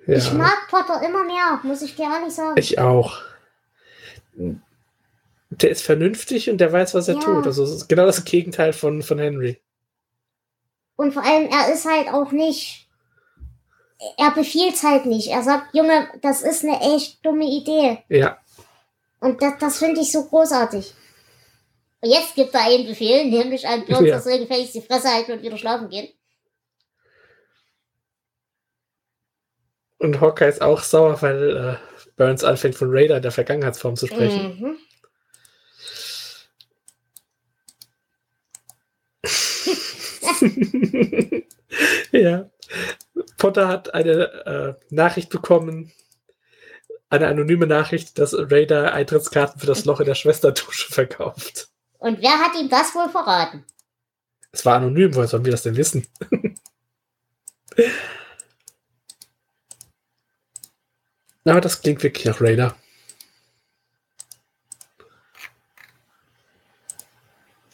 Ja, 0.06 0.18
Ich 0.18 0.34
mag 0.34 0.68
Potter 0.70 1.02
immer 1.06 1.24
mehr, 1.24 1.60
muss 1.64 1.84
ich 1.84 1.96
dir 1.96 2.12
ehrlich 2.12 2.34
sagen. 2.34 2.60
ich 2.60 2.80
auch. 2.80 3.22
Der 5.62 5.70
ist 5.72 5.82
vernünftig 5.82 6.50
und 6.50 6.58
der 6.60 6.72
weiß, 6.72 6.94
was 6.94 7.08
er 7.08 7.16
Ja. 7.16 7.20
tut. 7.22 7.46
Also 7.46 7.64
es 7.64 7.72
ist 7.72 7.88
genau 7.90 8.06
das 8.06 8.24
Gegenteil 8.26 8.74
von, 8.74 9.02
von 9.02 9.20
Henry. 9.20 9.62
Und 10.96 11.14
vor 11.14 11.24
allem, 11.24 11.50
er 11.50 11.74
ist 11.74 11.86
halt 11.86 12.10
auch 12.10 12.32
nicht. 12.32 12.88
Er 14.18 14.32
befiehlt 14.32 14.82
halt 14.84 15.06
nicht. 15.06 15.28
Er 15.30 15.44
sagt, 15.44 15.74
Junge, 15.76 16.08
das 16.22 16.42
ist 16.42 16.64
eine 16.64 16.80
echt 16.96 17.26
dumme 17.26 17.46
Idee. 17.46 18.00
Ja, 18.10 18.38
Und 19.20 19.42
das, 19.42 19.54
das 19.60 19.78
finde 19.80 20.02
ich 20.02 20.12
so 20.12 20.26
großartig. 20.26 20.94
Und 22.02 22.10
jetzt 22.10 22.36
gibt 22.36 22.54
er 22.54 22.62
einen 22.66 22.86
Befehl, 22.88 23.26
nämlich 23.30 23.68
an 23.68 23.86
Burns, 23.86 24.08
Ja. 24.08 24.16
er 24.16 24.22
soll 24.22 24.40
gefälligst 24.40 24.76
die 24.76 24.82
Fresse 24.82 25.10
halten 25.10 25.34
und 25.34 25.42
wieder 25.42 25.58
schlafen 25.58 25.90
gehen. 25.90 26.08
und 29.98 30.22
Hawkeye 30.22 30.48
ist 30.48 30.62
auch 30.62 30.82
sauer, 30.82 31.22
weil 31.22 31.58
äh, 31.58 32.10
Burns 32.16 32.44
anfängt 32.44 32.76
von 32.76 32.90
Raider 32.90 33.18
in 33.18 33.22
der 33.22 33.32
Vergangenheitsform 33.32 33.96
zu 33.98 34.08
sprechen. 34.08 34.58
Mhm. 34.60 34.78
ja. 42.12 42.50
Potter 43.38 43.68
hat 43.68 43.94
eine 43.94 44.24
äh, 44.46 44.74
Nachricht 44.94 45.30
bekommen, 45.30 45.92
eine 47.10 47.28
anonyme 47.28 47.68
Nachricht, 47.68 48.18
dass 48.20 48.36
Raider 48.38 48.94
Eintrittskarten 48.94 49.60
für 49.60 49.68
das 49.68 49.86
Loch 49.86 50.00
in 50.00 50.06
der 50.06 50.16
Schwesterdusche 50.16 50.92
verkauft. 50.94 51.70
Und 51.98 52.22
wer 52.22 52.40
hat 52.40 52.56
ihm 52.60 52.70
das 52.70 52.96
wohl 52.96 53.10
verraten? 53.10 53.66
Es 54.52 54.66
war 54.66 54.76
anonym, 54.78 55.16
woher 55.16 55.28
sollen 55.28 55.46
wir 55.46 55.52
das 55.52 55.64
denn 55.64 55.78
wissen? 55.78 56.08
Aber 61.46 61.62
das 61.62 61.82
klingt 61.82 62.04
wirklich 62.04 62.26
nach 62.26 62.42
Raider. 62.42 62.76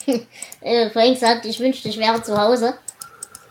Frank 0.94 1.18
sagt, 1.18 1.46
ich 1.46 1.60
wünschte, 1.60 1.90
ich 1.90 1.98
wäre 1.98 2.22
zu 2.22 2.40
Hause. 2.40 2.76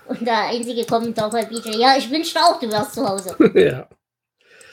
Und 0.07 0.21
der 0.21 0.49
einzige 0.49 0.85
Kommentar 0.85 1.31
von 1.31 1.49
BJ, 1.49 1.77
ja, 1.77 1.97
ich 1.97 2.11
wünschte 2.11 2.39
auch, 2.41 2.59
du 2.61 2.71
wärst 2.71 2.95
zu 2.95 3.09
Hause. 3.09 3.37
ja. 3.55 3.89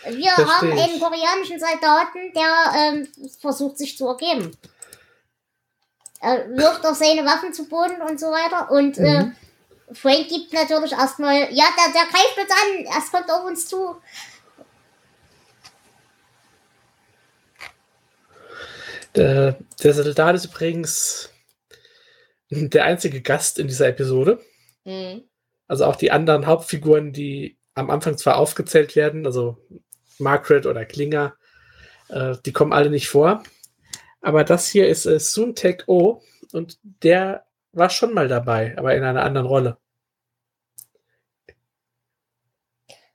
Wir 0.03 0.31
Versteh 0.31 0.45
haben 0.45 0.71
einen 0.71 0.99
koreanischen 0.99 1.59
Soldaten, 1.59 2.33
der 2.35 2.73
ähm, 2.75 3.07
versucht 3.39 3.77
sich 3.77 3.97
zu 3.97 4.07
ergeben. 4.07 4.57
Er 6.19 6.49
wirft 6.49 6.85
auch 6.85 6.95
seine 6.95 7.25
Waffen 7.25 7.53
zu 7.53 7.67
Boden 7.67 8.01
und 8.01 8.19
so 8.19 8.27
weiter. 8.27 8.71
Und 8.71 8.97
äh, 8.97 9.25
Mhm. 9.25 9.35
Frank 9.93 10.29
gibt 10.29 10.53
natürlich 10.53 10.93
erstmal, 10.93 11.53
ja, 11.53 11.65
der, 11.77 11.93
der 11.93 12.09
greift 12.09 12.37
uns 12.37 12.51
an, 12.51 12.97
es 12.97 13.11
kommt 13.11 13.29
auf 13.29 13.45
uns 13.45 13.67
zu. 13.67 13.97
Der, 19.15 19.57
der 19.83 19.93
Soldat 19.93 20.35
ist 20.35 20.45
übrigens 20.45 21.30
der 22.51 22.85
einzige 22.85 23.21
Gast 23.21 23.59
in 23.59 23.67
dieser 23.67 23.87
Episode. 23.87 24.39
Mhm. 24.83 25.23
Also 25.67 25.85
auch 25.85 25.95
die 25.95 26.11
anderen 26.11 26.47
Hauptfiguren, 26.47 27.13
die 27.13 27.57
am 27.73 27.89
Anfang 27.89 28.17
zwar 28.17 28.37
aufgezählt 28.37 28.95
werden, 28.95 29.25
also 29.25 29.57
Margaret 30.19 30.65
oder 30.65 30.85
Klinger, 30.85 31.33
äh, 32.09 32.35
die 32.45 32.51
kommen 32.51 32.73
alle 32.73 32.89
nicht 32.89 33.07
vor. 33.07 33.43
Aber 34.21 34.43
das 34.43 34.67
hier 34.67 34.87
ist 34.87 35.05
äh, 35.05 35.19
Soontek 35.19 35.85
O 35.87 36.21
und 36.51 36.77
der 36.83 37.45
war 37.71 37.89
schon 37.89 38.13
mal 38.13 38.27
dabei, 38.27 38.75
aber 38.77 38.93
in 38.95 39.03
einer 39.03 39.23
anderen 39.23 39.47
Rolle. 39.47 39.77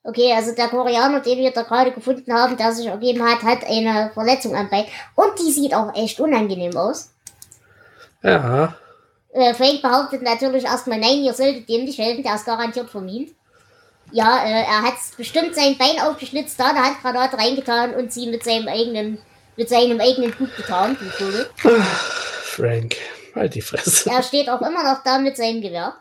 Okay, 0.03 0.33
also 0.33 0.55
der 0.55 0.69
Koreaner, 0.69 1.21
den 1.21 1.39
wir 1.39 1.51
da 1.51 1.63
gerade 1.63 1.91
gefunden 1.91 2.33
haben, 2.33 2.57
der 2.57 2.73
sich 2.73 2.87
ergeben 2.87 3.23
hat, 3.23 3.43
hat 3.43 3.65
eine 3.65 4.13
Verletzung 4.15 4.55
am 4.55 4.71
Bein. 4.71 4.87
Und 5.17 5.39
die 5.41 5.51
sieht 5.51 5.75
auch 5.75 5.95
echt 5.97 6.21
unangenehm 6.21 6.77
aus. 6.77 7.13
Ja, 8.23 8.79
Äh, 9.37 9.53
Frank 9.53 9.83
behauptet 9.83 10.23
natürlich 10.23 10.65
erstmal, 10.65 10.99
nein, 10.99 11.23
ihr 11.23 11.35
solltet 11.35 11.69
dem 11.69 11.85
nicht 11.85 11.99
helfen, 11.99 12.23
der 12.23 12.37
ist 12.37 12.47
garantiert 12.47 12.89
vermint. 12.89 13.33
Ja, 14.11 14.43
äh, 14.43 14.63
er 14.63 14.81
hat 14.81 14.95
bestimmt 15.19 15.55
sein 15.55 15.77
Bein 15.77 16.01
aufgeschlitzt, 16.01 16.59
da 16.59 16.71
eine 16.71 16.83
Handgranate 16.83 17.37
reingetan 17.37 17.95
und 17.95 18.11
sie 18.11 18.29
mit 18.29 18.43
seinem 18.45 18.67
eigenen, 18.67 19.19
mit 19.59 19.69
seinem 19.69 20.01
eigenen 20.01 20.31
Blut 20.31 20.57
getan, 20.57 20.97
Vogel. 20.97 21.51
Frank, 21.59 22.97
halt 23.35 23.55
die 23.55 23.61
Fresse. 23.61 24.09
Er 24.09 24.23
steht 24.23 24.49
auch 24.49 24.63
immer 24.63 24.83
noch 24.83 25.03
da 25.05 25.19
mit 25.19 25.37
seinem 25.37 25.61
Gewehr. 25.61 25.97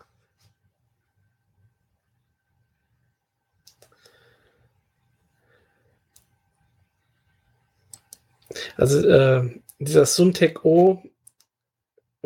Also 8.77 9.05
äh, 9.05 9.59
dieser 9.79 10.05
Suntek 10.05 10.63
O 10.63 11.03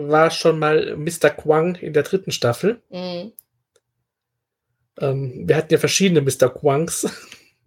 war 0.07 0.31
schon 0.31 0.59
mal 0.59 0.95
Mr. 0.95 1.29
Kwang 1.29 1.75
in 1.75 1.93
der 1.93 2.03
dritten 2.03 2.31
Staffel. 2.31 2.81
Mhm. 2.89 3.33
Ähm, 4.99 5.47
wir 5.47 5.55
hatten 5.55 5.73
ja 5.73 5.79
verschiedene 5.79 6.21
Mr. 6.21 6.49
Kwangs, 6.49 7.07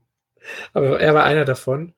aber 0.73 1.01
er 1.01 1.15
war 1.15 1.25
einer 1.25 1.45
davon. 1.45 1.95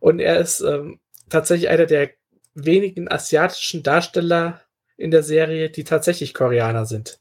Und 0.00 0.20
er 0.20 0.38
ist 0.38 0.60
ähm, 0.60 1.00
tatsächlich 1.28 1.68
einer 1.68 1.86
der 1.86 2.10
wenigen 2.54 3.10
asiatischen 3.10 3.82
Darsteller 3.82 4.60
in 4.96 5.10
der 5.10 5.22
Serie, 5.22 5.70
die 5.70 5.84
tatsächlich 5.84 6.34
Koreaner 6.34 6.86
sind. 6.86 7.18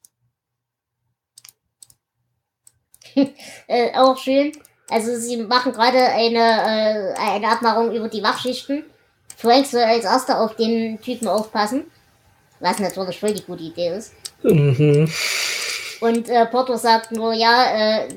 äh, 3.67 3.93
auch 3.95 4.17
schön. 4.17 4.51
Also 4.89 5.15
sie 5.15 5.37
machen 5.37 5.71
gerade 5.71 5.97
eine, 5.97 6.39
äh, 6.39 7.13
eine 7.19 7.47
Abmachung 7.47 7.95
über 7.95 8.09
die 8.09 8.23
Wachschichten. 8.23 8.83
Frank 9.37 9.65
soll 9.65 9.81
als 9.81 10.05
erster 10.05 10.39
auf 10.39 10.55
den 10.55 11.01
Typen 11.01 11.27
aufpassen. 11.27 11.85
Was 12.63 12.79
natürlich 12.79 13.19
voll 13.19 13.33
die 13.33 13.43
gute 13.43 13.61
Idee 13.61 13.89
ist. 13.89 14.13
Mhm. 14.41 15.11
Und 15.99 16.29
äh, 16.29 16.45
Porto 16.45 16.77
sagt 16.77 17.11
nur, 17.11 17.33
ja, 17.33 18.05
äh, 18.05 18.09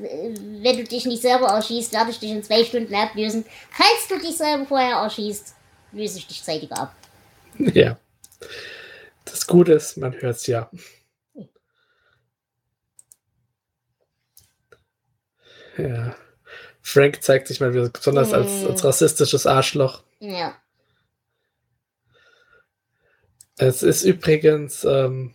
wenn 0.63 0.77
du 0.77 0.85
dich 0.85 1.05
nicht 1.05 1.21
selber 1.21 1.49
erschießt, 1.49 1.93
werde 1.93 2.13
ich 2.13 2.21
dich 2.21 2.31
in 2.31 2.45
zwei 2.45 2.63
Stunden 2.63 2.95
ablösen. 2.95 3.45
Falls 3.73 4.07
du 4.09 4.25
dich 4.25 4.37
selber 4.37 4.65
vorher 4.67 4.99
erschießt, 4.99 5.53
löse 5.91 6.19
ich 6.19 6.29
dich 6.29 6.45
zeitiger 6.45 6.79
ab. 6.79 6.95
Ja. 7.59 7.99
Das 9.25 9.49
Gute 9.49 9.73
ist, 9.73 9.97
man 9.97 10.15
hört 10.15 10.37
es 10.37 10.47
ja. 10.47 10.71
Ja. 15.77 16.15
Frank 16.83 17.21
zeigt 17.21 17.49
sich 17.49 17.59
mal 17.59 17.75
wieder 17.75 17.89
besonders 17.89 18.33
als, 18.33 18.63
mm. 18.63 18.67
als 18.69 18.85
rassistisches 18.85 19.45
Arschloch. 19.45 20.05
Ja. 20.21 20.55
Es 23.59 23.83
ist 23.83 24.05
übrigens 24.05 24.85
ähm, 24.85 25.35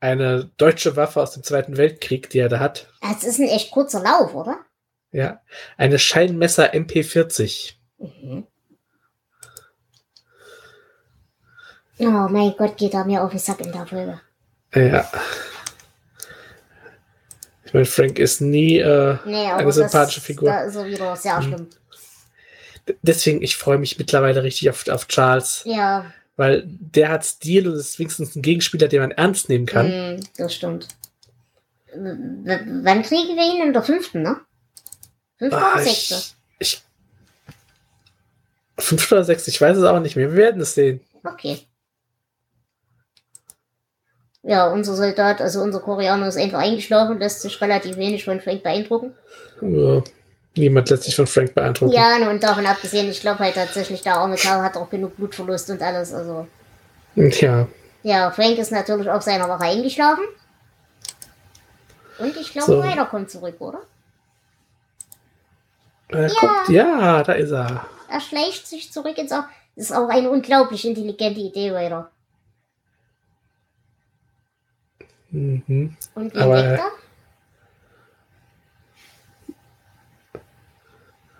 eine 0.00 0.50
deutsche 0.56 0.96
Waffe 0.96 1.20
aus 1.20 1.32
dem 1.32 1.42
Zweiten 1.42 1.76
Weltkrieg, 1.76 2.30
die 2.30 2.38
er 2.38 2.48
da 2.48 2.58
hat. 2.58 2.88
Es 3.00 3.22
ist 3.22 3.38
ein 3.38 3.48
echt 3.48 3.70
kurzer 3.70 4.02
Lauf, 4.02 4.34
oder? 4.34 4.58
Ja, 5.12 5.40
eine 5.76 5.98
Scheinmesser 5.98 6.72
MP40. 6.72 7.74
Mhm. 7.98 8.46
Oh 11.98 12.28
mein 12.30 12.54
Gott, 12.56 12.78
geht 12.78 12.94
er 12.94 13.04
mir 13.04 13.22
auf 13.22 13.30
den 13.30 13.38
Sack 13.38 13.60
in 13.60 13.72
der 13.72 13.86
Folge. 13.86 14.20
Ja. 14.74 15.10
Ich 17.64 17.74
meine, 17.74 17.86
Frank 17.86 18.18
ist 18.18 18.40
nie 18.40 18.78
äh, 18.78 19.18
nee, 19.26 19.46
eine 19.46 19.70
sympathische 19.70 20.20
das, 20.20 20.26
Figur. 20.26 20.48
Da 20.48 20.62
ist 20.62 20.76
er 20.76 20.86
wieder 20.86 21.14
sehr 21.14 21.40
mhm. 21.40 21.42
schlimm. 21.42 21.70
Deswegen, 23.02 23.42
ich 23.42 23.56
freue 23.56 23.78
mich 23.78 23.98
mittlerweile 23.98 24.42
richtig 24.42 24.70
auf, 24.70 24.88
auf 24.88 25.06
Charles. 25.06 25.62
Ja. 25.66 26.06
Weil 26.36 26.64
der 26.66 27.10
hat 27.10 27.24
Stil 27.24 27.68
und 27.68 27.74
ist 27.74 27.98
wenigstens 27.98 28.34
ein 28.34 28.42
Gegenspieler, 28.42 28.88
den 28.88 29.00
man 29.00 29.10
ernst 29.10 29.48
nehmen 29.48 29.66
kann. 29.66 30.16
Mm, 30.16 30.20
das 30.36 30.54
stimmt. 30.54 30.88
W 31.92 32.58
wann 32.82 33.02
kriegen 33.02 33.36
wir 33.36 33.54
ihn 33.54 33.66
in 33.66 33.72
der 33.72 33.82
fünften, 33.82 34.22
ne? 34.22 34.40
Fünfte 35.38 35.58
ah, 35.58 35.74
oder 35.74 35.82
sechste? 35.82 36.14
Ich, 36.58 36.82
ich, 38.76 38.84
fünfte 38.84 39.14
oder 39.14 39.24
sechste, 39.24 39.50
ich 39.50 39.60
weiß 39.60 39.76
es 39.76 39.84
auch 39.84 40.00
nicht 40.00 40.16
mehr. 40.16 40.30
Wir 40.30 40.36
werden 40.36 40.60
es 40.62 40.74
sehen. 40.74 41.00
Okay. 41.24 41.66
Ja, 44.42 44.72
unser 44.72 44.94
Soldat, 44.96 45.40
also 45.40 45.60
unser 45.60 45.80
Koreaner 45.80 46.28
ist 46.28 46.38
einfach 46.38 46.60
eingeschlafen, 46.60 47.18
lässt 47.18 47.42
sich 47.42 47.60
relativ 47.60 47.96
wenig 47.96 48.24
von 48.24 48.40
Frank 48.40 48.62
beeindrucken. 48.62 49.14
Ja, 49.60 50.02
niemand 50.56 50.90
lässt 50.90 51.04
sich 51.04 51.16
von 51.16 51.26
Frank 51.26 51.54
beeindrucken. 51.54 51.92
Ja, 51.92 52.16
und 52.28 52.42
davon 52.42 52.66
abgesehen, 52.66 53.08
ich 53.08 53.20
glaube 53.20 53.40
halt 53.40 53.54
tatsächlich, 53.54 54.02
der 54.02 54.16
arme 54.16 54.36
Kerl 54.36 54.62
hat 54.62 54.76
auch 54.76 54.90
genug 54.90 55.16
Blutverlust 55.16 55.70
und 55.70 55.82
alles, 55.82 56.12
also. 56.12 56.46
Ja. 57.14 57.66
Ja, 58.02 58.30
Frank 58.30 58.58
ist 58.58 58.72
natürlich 58.72 59.10
auf 59.10 59.22
seiner 59.22 59.48
Wache 59.48 59.64
eingeschlafen. 59.64 60.24
Und 62.18 62.36
ich 62.36 62.52
glaube, 62.52 62.72
so. 62.72 62.80
Ryder 62.80 63.06
kommt 63.06 63.30
zurück, 63.30 63.56
oder? 63.60 63.80
Er 66.08 66.26
ja. 66.26 66.34
Kommt, 66.34 66.68
ja, 66.68 67.22
da 67.22 67.32
ist 67.32 67.50
er. 67.50 67.86
Er 68.08 68.20
schleicht 68.20 68.66
sich 68.66 68.92
zurück 68.92 69.16
ins 69.18 69.32
Auch. 69.32 69.44
Das 69.76 69.86
ist 69.86 69.96
auch 69.96 70.08
eine 70.08 70.30
unglaublich 70.30 70.84
intelligente 70.84 71.40
Idee, 71.40 71.70
Ryder. 71.70 72.10
Mhm. 75.30 75.96
Und 76.14 76.34
wen 76.34 76.42
Aber, 76.42 76.56
weckt 76.56 76.80
er? 76.80 76.90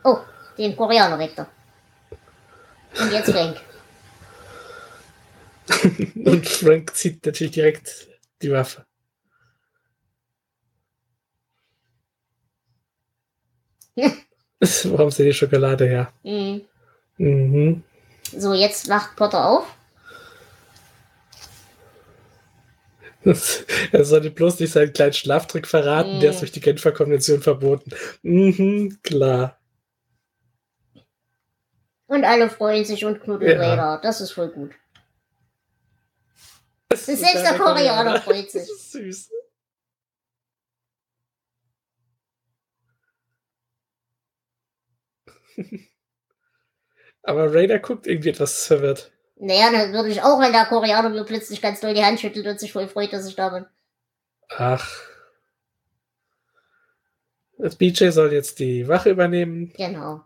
Oh, 0.04 0.18
den 0.60 0.76
Koreaner 0.76 1.18
weckt 1.18 1.38
er. 1.38 1.50
Und 3.00 3.12
jetzt 3.12 3.30
Frank. 3.30 3.60
Und 6.14 6.48
Frank 6.48 6.94
zieht 6.96 7.24
natürlich 7.24 7.52
direkt 7.52 8.08
die 8.42 8.50
Waffe. 8.50 8.84
Wo 14.84 14.98
haben 14.98 15.10
sie 15.10 15.24
die 15.24 15.32
Schokolade 15.32 15.86
her? 15.86 16.12
Mhm. 16.22 16.62
Mhm. 17.16 17.82
So, 18.32 18.52
jetzt 18.54 18.88
wacht 18.88 19.16
Potter 19.16 19.44
auf. 19.44 19.66
er 23.92 24.04
sollte 24.04 24.30
bloß 24.30 24.60
nicht 24.60 24.72
seinen 24.72 24.92
kleinen 24.92 25.12
Schlaftrick 25.12 25.66
verraten, 25.66 26.18
mm. 26.18 26.20
der 26.20 26.30
ist 26.30 26.36
mhm. 26.36 26.40
durch 26.40 26.52
die 26.52 26.60
Genfer 26.60 26.92
Konvention 26.92 27.42
verboten. 27.42 27.90
Mhm, 28.22 28.98
klar. 29.02 29.59
Und 32.10 32.24
alle 32.24 32.50
freuen 32.50 32.84
sich 32.84 33.04
und 33.04 33.22
knuddeln 33.22 33.60
ja. 33.60 33.70
Räder. 33.70 34.00
Das 34.02 34.20
ist 34.20 34.32
voll 34.32 34.48
gut. 34.48 34.72
Das 36.88 37.06
ist 37.06 37.20
selbst 37.20 37.44
der 37.44 37.56
Koreaner 37.56 38.20
freut 38.20 38.50
sich. 38.50 38.66
Süß. 38.78 39.30
Aber 47.22 47.54
Raider 47.54 47.78
guckt 47.78 48.08
irgendwie 48.08 48.30
etwas 48.30 48.66
verwirrt. 48.66 49.12
Naja, 49.36 49.70
dann 49.70 49.92
würde 49.92 50.08
ich 50.08 50.20
auch, 50.20 50.40
wenn 50.40 50.50
der 50.50 50.64
Koreaner 50.64 51.10
mir 51.10 51.22
plötzlich 51.22 51.62
ganz 51.62 51.78
doll 51.78 51.94
die 51.94 52.02
Hand 52.02 52.18
schüttelt 52.18 52.48
und 52.48 52.58
sich 52.58 52.72
voll 52.72 52.88
freut, 52.88 53.12
dass 53.12 53.28
ich 53.28 53.36
da 53.36 53.50
bin. 53.50 53.66
Ach. 54.48 55.00
Das 57.56 57.76
BJ 57.76 58.08
soll 58.08 58.32
jetzt 58.32 58.58
die 58.58 58.88
Wache 58.88 59.10
übernehmen. 59.10 59.72
Genau. 59.76 60.24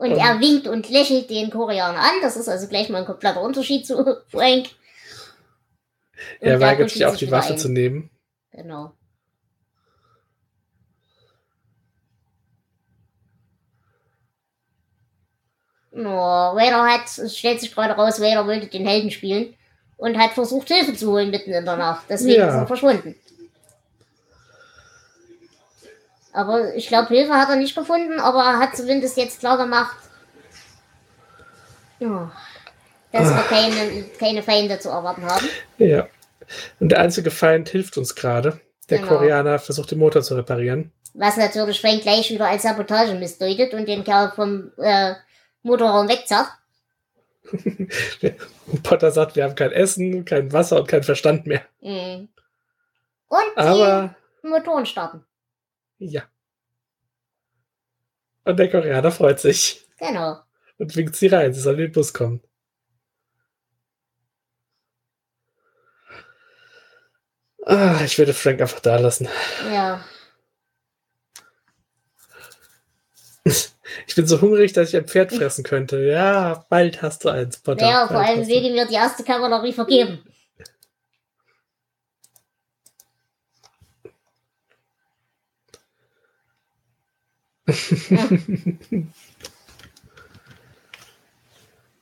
Und, 0.00 0.12
und, 0.12 0.18
er 0.18 0.40
winkt 0.40 0.66
und 0.66 0.88
lächelt 0.88 1.28
den 1.28 1.50
Koreaner 1.50 1.98
an. 1.98 2.22
Das 2.22 2.38
ist 2.38 2.48
also 2.48 2.66
gleich 2.68 2.88
mal 2.88 3.00
ein 3.00 3.04
kompletter 3.04 3.42
Unterschied 3.42 3.86
zu 3.86 4.02
Frank. 4.28 4.68
Und 6.40 6.48
er 6.48 6.58
weigert 6.58 6.88
sich 6.88 7.04
auch 7.04 7.16
die 7.16 7.30
Waffe 7.30 7.52
ein. 7.52 7.58
zu 7.58 7.68
nehmen. 7.68 8.08
Genau. 8.50 8.94
Oh, 15.92 15.98
Vader 15.98 16.82
hat, 16.84 17.18
es 17.18 17.36
stellt 17.36 17.60
sich 17.60 17.74
gerade 17.74 17.92
raus, 17.92 18.22
Vader 18.22 18.46
wollte 18.46 18.68
den 18.68 18.86
Helden 18.86 19.10
spielen 19.10 19.54
und 19.98 20.16
hat 20.16 20.32
versucht, 20.32 20.68
Hilfe 20.68 20.94
zu 20.94 21.10
holen 21.10 21.28
mitten 21.28 21.52
in 21.52 21.66
der 21.66 21.76
Nacht. 21.76 22.06
Deswegen 22.08 22.40
ja. 22.40 22.48
ist 22.48 22.54
er 22.54 22.66
verschwunden. 22.66 23.16
Aber 26.32 26.74
ich 26.74 26.88
glaube, 26.88 27.08
Hilfe 27.08 27.34
hat 27.34 27.48
er 27.48 27.56
nicht 27.56 27.74
gefunden, 27.74 28.20
aber 28.20 28.40
er 28.40 28.58
hat 28.58 28.76
zumindest 28.76 29.16
jetzt 29.16 29.40
klar 29.40 29.56
gemacht, 29.58 29.96
dass 31.98 33.28
wir 33.28 33.42
keine, 33.48 34.04
keine 34.18 34.42
Feinde 34.42 34.78
zu 34.78 34.88
erwarten 34.88 35.24
haben. 35.24 35.48
Ja. 35.78 36.06
Und 36.78 36.90
der 36.90 37.00
einzige 37.00 37.30
Feind 37.30 37.68
hilft 37.68 37.96
uns 37.98 38.14
gerade. 38.14 38.60
Der 38.88 38.98
genau. 38.98 39.18
Koreaner 39.18 39.58
versucht 39.58 39.90
den 39.90 39.98
Motor 39.98 40.22
zu 40.22 40.34
reparieren. 40.34 40.92
Was 41.14 41.36
natürlich 41.36 41.80
Frank 41.80 42.02
gleich 42.02 42.30
wieder 42.30 42.46
als 42.46 42.62
Sabotage 42.62 43.14
missdeutet 43.14 43.74
und 43.74 43.86
den 43.88 44.04
Kerl 44.04 44.32
vom 44.34 44.70
äh, 44.78 45.14
Motorraum 45.62 46.08
wegzerrt. 46.08 46.48
Potter 48.82 49.10
sagt, 49.10 49.36
wir 49.36 49.44
haben 49.44 49.54
kein 49.54 49.72
Essen, 49.72 50.24
kein 50.24 50.52
Wasser 50.52 50.78
und 50.78 50.88
keinen 50.88 51.02
Verstand 51.02 51.46
mehr. 51.46 51.62
Mhm. 51.80 52.28
Und 53.28 53.56
Aber, 53.56 54.14
die 54.42 54.48
Motoren 54.48 54.86
starten. 54.86 55.24
Ja. 56.00 56.22
Und 58.44 58.58
der 58.58 58.70
Koreaner 58.70 59.12
freut 59.12 59.38
sich. 59.38 59.86
Genau. 59.98 60.40
Und 60.78 60.96
winkt 60.96 61.14
sie 61.14 61.26
rein, 61.26 61.52
sie 61.52 61.60
soll 61.60 61.74
in 61.74 61.80
den 61.80 61.92
Bus 61.92 62.14
kommen. 62.14 62.42
Ah, 67.66 68.00
ich 68.02 68.18
würde 68.18 68.32
Frank 68.32 68.60
einfach 68.62 68.80
da 68.80 68.98
lassen. 68.98 69.28
Ja. 69.70 70.04
Ich 74.06 74.14
bin 74.14 74.26
so 74.26 74.40
hungrig, 74.40 74.72
dass 74.72 74.88
ich 74.88 74.96
ein 74.96 75.06
Pferd 75.06 75.32
fressen 75.32 75.62
könnte. 75.62 76.00
Ja, 76.00 76.64
bald 76.68 77.02
hast 77.02 77.24
du 77.24 77.28
eins, 77.28 77.58
Potter. 77.58 77.86
Ja, 77.86 78.08
vor 78.08 78.18
allem 78.18 78.46
wegen 78.46 78.74
mir 78.74 78.86
die 78.86 78.94
erste 78.94 79.22
Kavallerie 79.22 79.72
vergeben. 79.72 80.24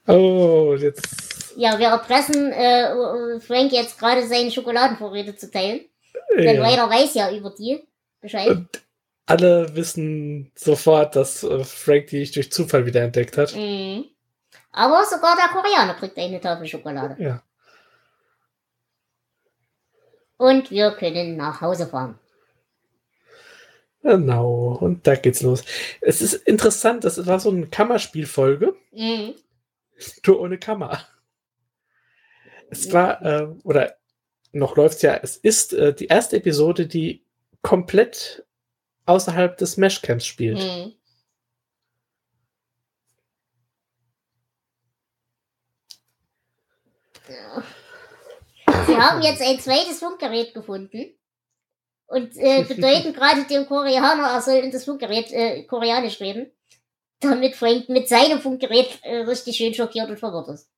Oh, 0.06 0.74
jetzt. 0.78 1.54
Ja, 1.56 1.78
wir 1.78 1.88
erpressen 1.88 2.52
äh, 2.52 3.40
Frank 3.40 3.72
jetzt 3.72 3.98
gerade 3.98 4.26
seine 4.26 4.50
Schokoladenvorräte 4.50 5.36
zu 5.36 5.50
teilen. 5.50 5.80
Ja. 6.36 6.42
Denn 6.42 6.62
Ryder 6.62 6.88
weiß 6.88 7.14
ja 7.14 7.30
über 7.32 7.50
die 7.50 7.82
Bescheid. 8.20 8.48
Und 8.48 8.68
alle 9.26 9.74
wissen 9.74 10.52
sofort, 10.54 11.16
dass 11.16 11.42
äh, 11.42 11.64
Frank 11.64 12.06
die 12.08 12.30
durch 12.30 12.52
Zufall 12.52 12.86
wieder 12.86 13.02
entdeckt 13.02 13.36
hat. 13.36 13.54
Mhm. 13.54 14.04
Aber 14.72 15.04
sogar 15.04 15.36
der 15.36 15.48
Koreaner 15.48 15.94
kriegt 15.94 16.16
eine 16.18 16.40
Tafel 16.40 16.66
Schokolade. 16.66 17.16
Ja. 17.22 17.42
Und 20.36 20.70
wir 20.70 20.92
können 20.92 21.36
nach 21.36 21.60
Hause 21.60 21.86
fahren. 21.86 22.18
Genau, 24.02 24.78
und 24.80 25.06
da 25.06 25.16
geht's 25.16 25.42
los. 25.42 25.64
Es 26.00 26.22
ist 26.22 26.34
interessant, 26.46 27.04
das 27.04 27.26
war 27.26 27.40
so 27.40 27.50
eine 27.50 27.66
Kammerspielfolge, 27.66 28.76
Mhm. 28.92 29.34
nur 30.26 30.40
ohne 30.40 30.58
Kammer. 30.58 31.06
Es 32.70 32.92
war, 32.92 33.22
äh, 33.22 33.46
oder 33.64 33.96
noch 34.52 34.76
läuft's 34.76 35.02
ja, 35.02 35.18
es 35.22 35.36
ist 35.36 35.72
äh, 35.72 35.94
die 35.94 36.06
erste 36.06 36.36
Episode, 36.36 36.86
die 36.86 37.24
komplett 37.62 38.44
außerhalb 39.06 39.56
des 39.56 39.76
Meshcamps 39.76 40.26
spielt. 40.26 40.58
Mhm. 40.58 40.94
Ja. 47.28 47.62
Sie 48.86 48.96
haben 48.96 49.22
jetzt 49.22 49.42
ein 49.42 49.58
zweites 49.60 49.98
Funkgerät 49.98 50.54
gefunden 50.54 51.17
und 52.08 52.36
äh, 52.36 52.64
bedeuten 52.68 53.12
gerade 53.12 53.44
dem 53.44 53.66
Koreaner, 53.66 54.28
er 54.28 54.40
soll 54.42 54.56
in 54.56 54.70
das 54.70 54.84
Funkgerät 54.84 55.30
äh, 55.30 55.62
koreanisch 55.64 56.20
reden, 56.20 56.50
damit 57.20 57.54
Frank 57.54 57.88
mit 57.88 58.08
seinem 58.08 58.40
Funkgerät 58.40 58.98
äh, 59.02 59.18
richtig 59.18 59.56
schön 59.56 59.74
schockiert 59.74 60.08
und 60.08 60.18
verwirrt 60.18 60.48
ist. 60.48 60.70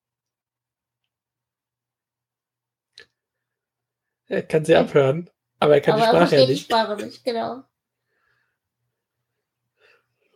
Er 4.26 4.42
kann 4.42 4.64
sie 4.64 4.76
abhören, 4.76 5.28
aber 5.58 5.74
er 5.74 5.80
kann 5.80 6.00
Aber 6.00 6.02
die 6.02 6.06
er 6.06 6.10
Sprache 6.10 6.22
ja 6.22 6.26
versteht 6.28 6.48
die 6.48 6.52
nicht. 6.52 6.64
Sprache 6.64 7.04
nicht, 7.04 7.24
genau. 7.24 7.64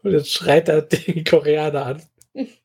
Und 0.02 0.12
jetzt 0.12 0.32
schreit 0.32 0.68
er 0.68 0.82
den 0.82 1.24
Koreaner 1.24 1.86
an. 1.86 2.02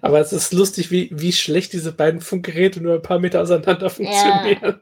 Aber 0.00 0.20
es 0.20 0.32
ist 0.32 0.52
lustig, 0.52 0.90
wie, 0.90 1.10
wie 1.12 1.32
schlecht 1.32 1.72
diese 1.72 1.92
beiden 1.92 2.20
Funkgeräte 2.20 2.80
nur 2.80 2.94
ein 2.94 3.02
paar 3.02 3.18
Meter 3.18 3.40
auseinander 3.42 3.90
funktionieren. 3.90 4.80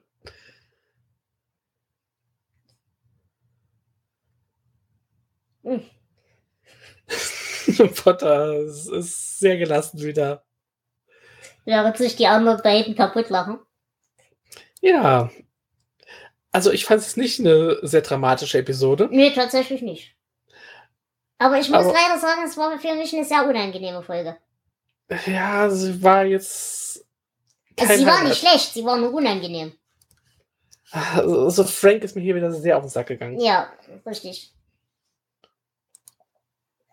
Hm. 5.63 5.83
Potter 8.05 8.55
ist, 8.59 8.91
ist 8.91 9.39
sehr 9.39 9.57
gelassen 9.57 10.01
wieder. 10.03 10.45
Während 11.65 11.97
sich 11.97 12.17
die 12.17 12.27
anderen 12.27 12.63
beiden 12.63 12.95
kaputt 12.95 13.31
lachen. 13.31 13.59
Ja. 14.81 15.31
Also 16.53 16.71
ich 16.71 16.85
fand 16.85 17.01
es 17.01 17.17
nicht 17.17 17.41
eine 17.41 17.79
sehr 17.83 18.03
dramatische 18.03 18.59
Episode. 18.59 19.09
Nee, 19.11 19.33
tatsächlich 19.33 19.81
nicht. 19.83 20.15
Aber 21.39 21.59
ich 21.59 21.69
muss 21.69 21.79
Aber- 21.79 21.93
leider 21.95 22.19
sagen, 22.19 22.43
es 22.45 22.57
war 22.57 22.79
für 22.79 22.95
mich 22.95 23.15
eine 23.15 23.25
sehr 23.25 23.49
unangenehme 23.49 24.03
Folge. 24.03 24.37
Ja, 25.27 25.71
sie 25.71 26.03
war 26.03 26.25
jetzt. 26.25 27.05
Also 27.79 27.95
sie 27.97 28.07
war 28.07 28.23
nicht 28.23 28.39
schlecht, 28.39 28.73
sie 28.73 28.85
war 28.85 28.97
nur 28.97 29.13
unangenehm. 29.13 29.73
Also 30.91 31.65
Frank 31.65 32.05
ist 32.05 32.15
mir 32.15 32.23
hier 32.23 32.37
wieder 32.37 32.53
sehr 32.53 32.77
auf 32.77 32.85
den 32.85 32.89
Sack 32.89 33.09
gegangen. 33.09 33.41
Ja, 33.41 33.73
richtig. 34.07 34.53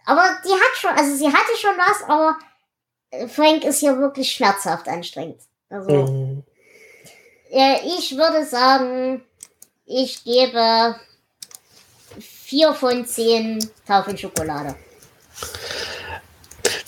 Aber 0.05 0.37
die 0.43 0.49
hat 0.51 0.77
schon, 0.77 0.89
also 0.91 1.15
sie 1.15 1.27
hatte 1.27 1.55
schon 1.59 1.77
was, 1.77 2.03
aber 2.09 3.29
Frank 3.29 3.63
ist 3.63 3.79
hier 3.79 3.97
wirklich 3.99 4.31
schmerzhaft 4.31 4.87
anstrengend. 4.87 5.41
Also 5.69 5.91
Mhm. 5.91 6.43
äh, 7.51 7.79
ich 7.97 8.17
würde 8.17 8.43
sagen, 8.45 9.23
ich 9.85 10.23
gebe 10.23 10.95
vier 12.19 12.73
von 12.73 13.05
zehn 13.05 13.59
Tafeln 13.85 14.17
Schokolade. 14.17 14.75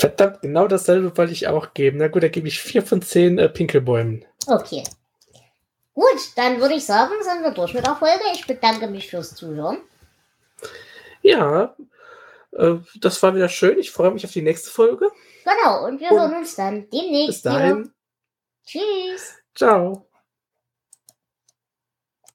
Verdammt, 0.04 0.42
genau 0.42 0.68
dasselbe 0.68 1.16
wollte 1.18 1.32
ich 1.32 1.48
auch 1.48 1.74
geben. 1.74 2.00
Na 2.00 2.10
gut, 2.10 2.24
da 2.24 2.28
gebe 2.28 2.46
ich 2.46 2.60
vier 2.60 2.84
von 2.84 3.02
zehn 3.02 3.40
äh, 3.40 3.48
Pinkelbäumen. 3.48 4.26
Okay. 4.48 4.84
Gut, 5.94 6.20
dann 6.36 6.60
würde 6.60 6.74
ich 6.74 6.86
sagen, 6.86 7.14
sind 7.22 7.42
wir 7.42 7.52
durch 7.52 7.74
mit 7.74 7.88
der 7.88 7.96
Folge. 7.96 8.22
Ich 8.34 8.46
bedanke 8.46 8.88
mich 8.88 9.10
fürs 9.10 9.34
Zuhören. 9.34 9.78
Ja, 11.22 11.74
äh, 12.52 12.76
das 13.00 13.24
war 13.24 13.34
wieder 13.34 13.48
schön. 13.48 13.80
Ich 13.80 13.92
freue 13.92 14.12
mich 14.12 14.26
auf 14.26 14.34
die 14.34 14.42
nächste 14.42 14.72
Folge. 14.72 15.10
Genau, 15.46 15.86
und 15.86 16.02
wir 16.02 16.12
Und 16.12 16.20
hören 16.20 16.34
uns 16.36 16.56
dann 16.56 16.90
demnächst 16.90 17.28
Bis 17.28 17.42
dahin. 17.44 17.78
wieder. 17.86 17.90
Tschüss. 18.66 19.36
Ciao. 19.56 20.06